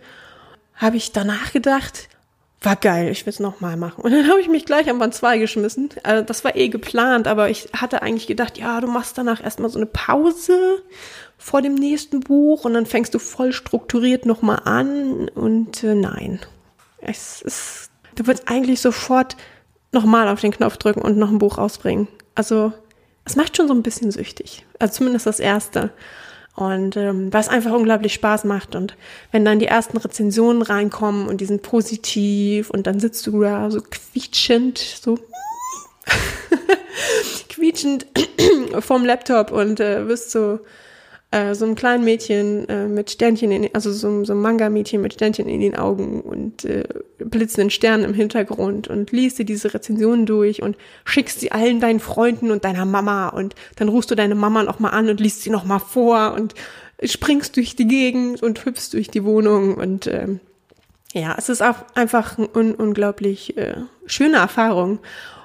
habe 0.74 0.96
ich 0.96 1.12
danach 1.12 1.52
gedacht, 1.52 2.08
war 2.60 2.76
geil, 2.76 3.08
ich 3.08 3.26
will 3.26 3.32
es 3.32 3.40
nochmal 3.40 3.76
machen. 3.76 4.02
Und 4.02 4.12
dann 4.12 4.28
habe 4.28 4.40
ich 4.40 4.48
mich 4.48 4.64
gleich 4.66 4.88
am 4.88 4.98
Band 4.98 5.14
2 5.14 5.38
geschmissen. 5.38 5.88
Also 6.02 6.24
das 6.24 6.44
war 6.44 6.54
eh 6.54 6.68
geplant, 6.68 7.26
aber 7.26 7.50
ich 7.50 7.68
hatte 7.72 8.02
eigentlich 8.02 8.26
gedacht, 8.26 8.58
ja, 8.58 8.80
du 8.80 8.86
machst 8.86 9.18
danach 9.18 9.42
erstmal 9.42 9.70
so 9.70 9.78
eine 9.78 9.86
Pause 9.86 10.82
vor 11.38 11.60
dem 11.62 11.74
nächsten 11.74 12.20
Buch 12.20 12.64
und 12.64 12.74
dann 12.74 12.86
fängst 12.86 13.14
du 13.14 13.18
voll 13.18 13.52
strukturiert 13.52 14.26
nochmal 14.26 14.60
an 14.64 15.28
und 15.30 15.82
äh, 15.82 15.94
nein. 15.94 16.40
Es 16.98 17.42
ist, 17.42 17.91
du 18.14 18.26
willst 18.26 18.48
eigentlich 18.48 18.80
sofort 18.80 19.36
nochmal 19.92 20.28
auf 20.28 20.40
den 20.40 20.52
Knopf 20.52 20.76
drücken 20.76 21.02
und 21.02 21.18
noch 21.18 21.30
ein 21.30 21.38
Buch 21.38 21.58
rausbringen. 21.58 22.08
Also, 22.34 22.72
es 23.24 23.36
macht 23.36 23.56
schon 23.56 23.68
so 23.68 23.74
ein 23.74 23.82
bisschen 23.82 24.10
süchtig. 24.10 24.64
Also 24.78 24.94
zumindest 24.94 25.26
das 25.26 25.38
erste. 25.38 25.92
Und 26.54 26.96
ähm, 26.96 27.32
was 27.32 27.48
einfach 27.48 27.72
unglaublich 27.72 28.12
Spaß 28.14 28.44
macht. 28.44 28.74
Und 28.74 28.96
wenn 29.30 29.44
dann 29.44 29.58
die 29.58 29.66
ersten 29.66 29.96
Rezensionen 29.96 30.62
reinkommen 30.62 31.28
und 31.28 31.40
die 31.40 31.46
sind 31.46 31.62
positiv 31.62 32.68
und 32.70 32.86
dann 32.86 33.00
sitzt 33.00 33.26
du 33.26 33.40
da 33.40 33.70
so 33.70 33.80
quietschend, 33.80 34.78
so 34.78 35.18
quietschend 37.48 38.06
vom 38.80 39.04
Laptop 39.04 39.50
und 39.50 39.80
äh, 39.80 40.06
wirst 40.08 40.30
so 40.30 40.60
äh, 41.32 41.54
so 41.54 41.64
einem 41.64 41.74
kleinen 41.74 42.04
Mädchen 42.04 42.68
äh, 42.68 42.86
mit 42.86 43.10
Sternchen 43.10 43.50
in, 43.50 43.74
also 43.74 43.90
so, 43.90 44.22
so 44.24 44.34
ein 44.34 44.40
Manga-Mädchen 44.40 45.00
mit 45.00 45.14
Sternchen 45.14 45.48
in 45.48 45.60
den 45.60 45.74
Augen 45.74 46.20
und 46.20 46.66
äh, 46.66 46.84
blitzenden 47.18 47.70
Sternen 47.70 48.04
im 48.04 48.12
Hintergrund 48.12 48.88
und 48.88 49.12
liest 49.12 49.38
dir 49.38 49.46
diese 49.46 49.72
Rezensionen 49.72 50.26
durch 50.26 50.62
und 50.62 50.76
schickst 51.04 51.40
sie 51.40 51.50
allen 51.50 51.80
deinen 51.80 52.00
Freunden 52.00 52.50
und 52.50 52.64
deiner 52.64 52.84
Mama 52.84 53.28
und 53.28 53.54
dann 53.76 53.88
rufst 53.88 54.10
du 54.10 54.14
deine 54.14 54.34
Mama 54.34 54.62
nochmal 54.62 54.92
an 54.92 55.08
und 55.08 55.20
liest 55.20 55.42
sie 55.42 55.48
nochmal 55.48 55.80
vor 55.80 56.34
und 56.34 56.54
springst 57.02 57.56
durch 57.56 57.76
die 57.76 57.88
Gegend 57.88 58.42
und 58.42 58.64
hüpfst 58.64 58.90
durch 58.92 59.08
die 59.08 59.24
Wohnung 59.24 59.76
und 59.76 60.06
ähm, 60.06 60.40
ja, 61.14 61.34
es 61.38 61.48
ist 61.48 61.62
auch 61.62 61.76
einfach 61.94 62.36
eine 62.36 62.48
un 62.54 62.74
unglaublich 62.74 63.56
äh, 63.56 63.76
schöne 64.04 64.36
Erfahrung 64.36 64.98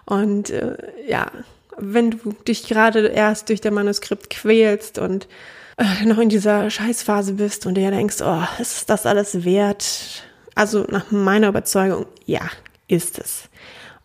und 0.06 0.50
äh, 0.50 0.76
ja, 1.08 1.32
wenn 1.78 2.12
du 2.12 2.34
dich 2.46 2.68
gerade 2.68 3.08
erst 3.08 3.48
durch 3.48 3.62
der 3.62 3.72
Manuskript 3.72 4.30
quälst 4.30 5.00
und 5.00 5.28
äh, 5.78 6.06
noch 6.06 6.18
in 6.18 6.30
dieser 6.30 6.70
Scheißphase 6.70 7.34
bist 7.34 7.66
und 7.66 7.76
dir 7.76 7.92
denkst, 7.92 8.18
oh, 8.22 8.44
ist 8.60 8.90
das 8.90 9.06
alles 9.06 9.46
wert? 9.46 10.24
Also 10.56 10.86
nach 10.90 11.12
meiner 11.12 11.50
Überzeugung, 11.50 12.08
ja, 12.26 12.42
ist 12.88 13.20
es. 13.20 13.50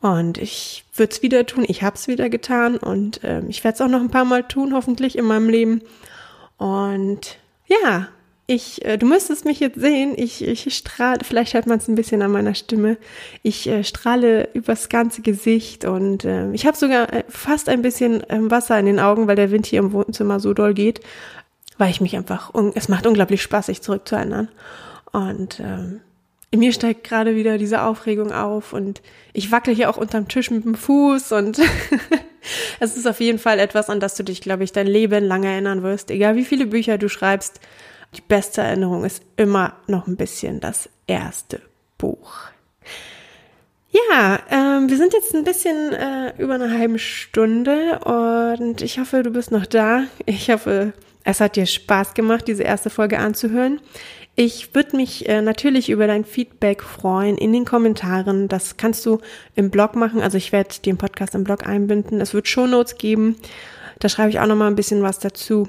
Und 0.01 0.37
ich 0.37 0.85
würde 0.95 1.13
es 1.13 1.23
wieder 1.23 1.47
tun, 1.47 1.65
ich 1.67 1.83
habe 1.83 1.97
es 1.97 2.09
wieder 2.09 2.29
getan 2.29 2.77
und 2.77 3.21
ähm, 3.23 3.47
ich 3.49 3.63
werde 3.65 3.77
es 3.77 3.81
auch 3.81 3.89
noch 3.89 4.01
ein 4.01 4.11
paar 4.11 4.25
Mal 4.25 4.43
tun, 4.43 4.75
hoffentlich 4.75 5.17
in 5.17 5.25
meinem 5.25 5.49
Leben. 5.49 5.81
Und 6.59 7.39
ja, 7.67 8.09
ich, 8.49 8.85
äh, 8.85 8.99
du 8.99 9.07
müsstest 9.07 9.45
mich 9.45 9.61
jetzt 9.61 9.81
sehen, 9.81 10.15
ich, 10.17 10.47
ich 10.47 10.77
strahle, 10.77 11.21
vielleicht 11.23 11.55
hört 11.55 11.69
man 11.69 11.79
es 11.79 11.89
ein 11.89 11.95
bisschen 11.95 12.21
an 12.21 12.33
meiner 12.33 12.55
Stimme, 12.55 12.99
ich 13.43 13.69
äh, 13.69 13.85
strahle 13.85 14.49
übers 14.53 14.89
ganze 14.89 15.23
Gesicht 15.23 15.85
und 15.85 16.25
äh, 16.25 16.51
ich 16.53 16.67
habe 16.67 16.77
sogar 16.77 17.13
äh, 17.13 17.25
fast 17.29 17.69
ein 17.69 17.81
bisschen 17.81 18.25
ähm, 18.29 18.51
Wasser 18.51 18.79
in 18.79 18.87
den 18.87 19.01
Augen, 19.01 19.29
weil 19.29 19.37
der 19.37 19.53
Wind 19.53 19.67
hier 19.67 19.79
im 19.79 19.93
Wohnzimmer 19.93 20.41
so 20.41 20.53
doll 20.53 20.75
geht 20.75 21.01
weil 21.83 21.91
ich 21.91 22.01
mich 22.01 22.15
einfach, 22.15 22.53
es 22.77 22.89
macht 22.89 23.09
unglaublich 23.09 23.43
Spaß, 23.43 23.67
sich 23.67 23.83
zurückzuerinnern. 23.83 24.49
Und 25.11 25.59
ähm, 25.59 26.01
in 26.53 26.61
mir 26.61 26.73
steigt 26.73 27.03
gerade 27.03 27.35
wieder 27.35 27.59
diese 27.59 27.83
Aufregung 27.83 28.31
auf 28.31 28.73
und 28.73 29.03
ich 29.33 29.51
wackle 29.51 29.75
hier 29.75 29.91
auch 29.91 29.97
unterm 29.97 30.29
Tisch 30.29 30.53
mit 30.53 30.65
dem 30.65 30.77
Fuß 30.77 31.33
und 31.33 31.59
es 32.79 32.97
ist 32.97 33.09
auf 33.09 33.19
jeden 33.19 33.41
Fall 33.41 33.59
etwas, 33.59 33.91
an 33.91 33.99
das 33.99 34.15
du 34.15 34.23
dich, 34.23 34.41
glaube 34.41 34.63
ich, 34.63 34.71
dein 34.71 34.87
Leben 34.87 35.25
lang 35.25 35.43
erinnern 35.43 35.83
wirst. 35.83 36.13
Egal 36.13 36.37
wie 36.37 36.45
viele 36.45 36.67
Bücher 36.67 36.99
du 36.99 37.09
schreibst, 37.09 37.59
die 38.15 38.23
beste 38.23 38.61
Erinnerung 38.61 39.05
ist 39.05 39.25
immer 39.37 39.73
noch 39.89 40.07
ein 40.07 40.17
bisschen 40.17 40.61
das 40.61 40.89
erste 41.09 41.63
Buch. 41.99 42.33
Ja, 43.91 44.39
ähm, 44.53 44.89
wir 44.89 44.99
sind 44.99 45.15
jetzt 45.15 45.35
ein 45.35 45.43
bisschen 45.43 45.93
äh, 45.95 46.33
über 46.39 46.55
eine 46.55 46.79
halbe 46.79 47.01
Stunde 47.01 47.99
und 48.05 48.83
ich 48.83 49.01
hoffe, 49.01 49.25
du 49.25 49.31
bist 49.31 49.51
noch 49.51 49.67
da. 49.67 50.05
Ich 50.27 50.49
hoffe, 50.49 50.93
es 51.25 51.41
hat 51.41 51.57
dir 51.57 51.67
Spaß 51.67 52.15
gemacht, 52.15 52.49
diese 52.49 52.63
erste 52.63 52.91
Folge 52.91 53.19
anzuhören. 53.19 53.81
Ich 54.35 54.75
würde 54.75 54.97
mich 54.97 55.29
äh, 55.29 55.43
natürlich 55.43 55.91
über 55.91 56.07
dein 56.07 56.25
Feedback 56.25 56.83
freuen 56.83 57.37
in 57.37 57.53
den 57.53 57.67
Kommentaren. 57.67 58.49
Das 58.49 58.79
kannst 58.79 59.05
du 59.05 59.21
im 59.55 59.71
Blog 59.71 59.95
machen. 59.95 60.23
Also 60.23 60.39
ich 60.39 60.53
werde 60.53 60.75
den 60.85 60.97
Podcast 60.97 61.35
im 61.35 61.45
Blog 61.45 61.67
einbinden. 61.67 62.21
Es 62.21 62.33
wird 62.33 62.49
Shownotes 62.49 62.97
geben. 62.97 63.37
Da 63.99 64.09
schreibe 64.09 64.31
ich 64.31 64.41
auch 64.41 64.47
noch 64.47 64.57
mal 64.57 64.69
ein 64.69 64.77
bisschen 64.77 65.03
was 65.03 65.19
dazu. 65.19 65.69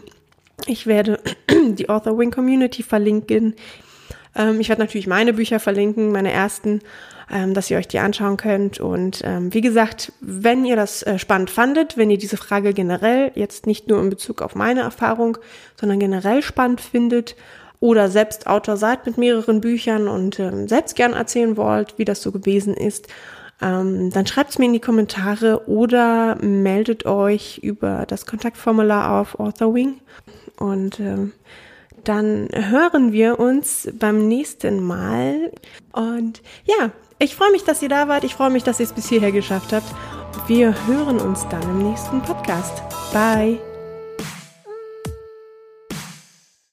Ich 0.65 0.87
werde 0.87 1.19
die 1.51 1.89
Author 1.89 2.17
Wing 2.17 2.31
Community 2.31 2.83
verlinken. 2.83 3.55
Ähm, 4.35 4.59
ich 4.59 4.69
werde 4.69 4.81
natürlich 4.81 5.07
meine 5.07 5.33
Bücher 5.33 5.59
verlinken, 5.59 6.11
meine 6.11 6.31
ersten 6.31 6.81
ähm, 7.31 7.53
dass 7.53 7.71
ihr 7.71 7.77
euch 7.77 7.87
die 7.87 7.99
anschauen 7.99 8.37
könnt. 8.37 8.79
Und 8.79 9.21
ähm, 9.23 9.53
wie 9.53 9.61
gesagt, 9.61 10.11
wenn 10.21 10.65
ihr 10.65 10.75
das 10.75 11.03
äh, 11.03 11.17
spannend 11.17 11.49
fandet, 11.49 11.97
wenn 11.97 12.11
ihr 12.11 12.17
diese 12.17 12.37
Frage 12.37 12.73
generell 12.73 13.31
jetzt 13.35 13.65
nicht 13.65 13.87
nur 13.87 14.01
in 14.01 14.09
Bezug 14.09 14.41
auf 14.41 14.55
meine 14.55 14.81
Erfahrung, 14.81 15.37
sondern 15.79 15.99
generell 15.99 16.41
spannend 16.43 16.81
findet 16.81 17.35
oder 17.79 18.09
selbst 18.09 18.47
Autor 18.47 18.77
seid 18.77 19.05
mit 19.05 19.17
mehreren 19.17 19.61
Büchern 19.61 20.07
und 20.07 20.39
ähm, 20.39 20.67
selbst 20.67 20.95
gern 20.95 21.13
erzählen 21.13 21.57
wollt, 21.57 21.97
wie 21.97 22.05
das 22.05 22.21
so 22.21 22.31
gewesen 22.31 22.75
ist, 22.75 23.07
ähm, 23.61 24.09
dann 24.11 24.27
schreibt 24.27 24.51
es 24.51 24.59
mir 24.59 24.65
in 24.65 24.73
die 24.73 24.79
Kommentare 24.79 25.67
oder 25.67 26.35
meldet 26.41 27.05
euch 27.05 27.59
über 27.59 28.05
das 28.07 28.25
Kontaktformular 28.25 29.19
auf 29.19 29.39
AuthorWing. 29.39 29.99
Und 30.57 30.99
ähm, 30.99 31.33
dann 32.03 32.49
hören 32.51 33.11
wir 33.11 33.39
uns 33.39 33.89
beim 33.93 34.27
nächsten 34.27 34.83
Mal. 34.83 35.51
Und 35.91 36.41
ja, 36.65 36.91
ich 37.19 37.35
freue 37.35 37.51
mich, 37.51 37.63
dass 37.63 37.81
ihr 37.81 37.89
da 37.89 38.07
wart. 38.07 38.23
Ich 38.23 38.35
freue 38.35 38.49
mich, 38.49 38.63
dass 38.63 38.79
ihr 38.79 38.85
es 38.85 38.93
bis 38.93 39.09
hierher 39.09 39.31
geschafft 39.31 39.73
habt. 39.73 39.87
Wir 40.47 40.75
hören 40.87 41.19
uns 41.19 41.47
dann 41.49 41.63
im 41.63 41.89
nächsten 41.89 42.21
Podcast. 42.21 42.81
Bye. 43.13 43.72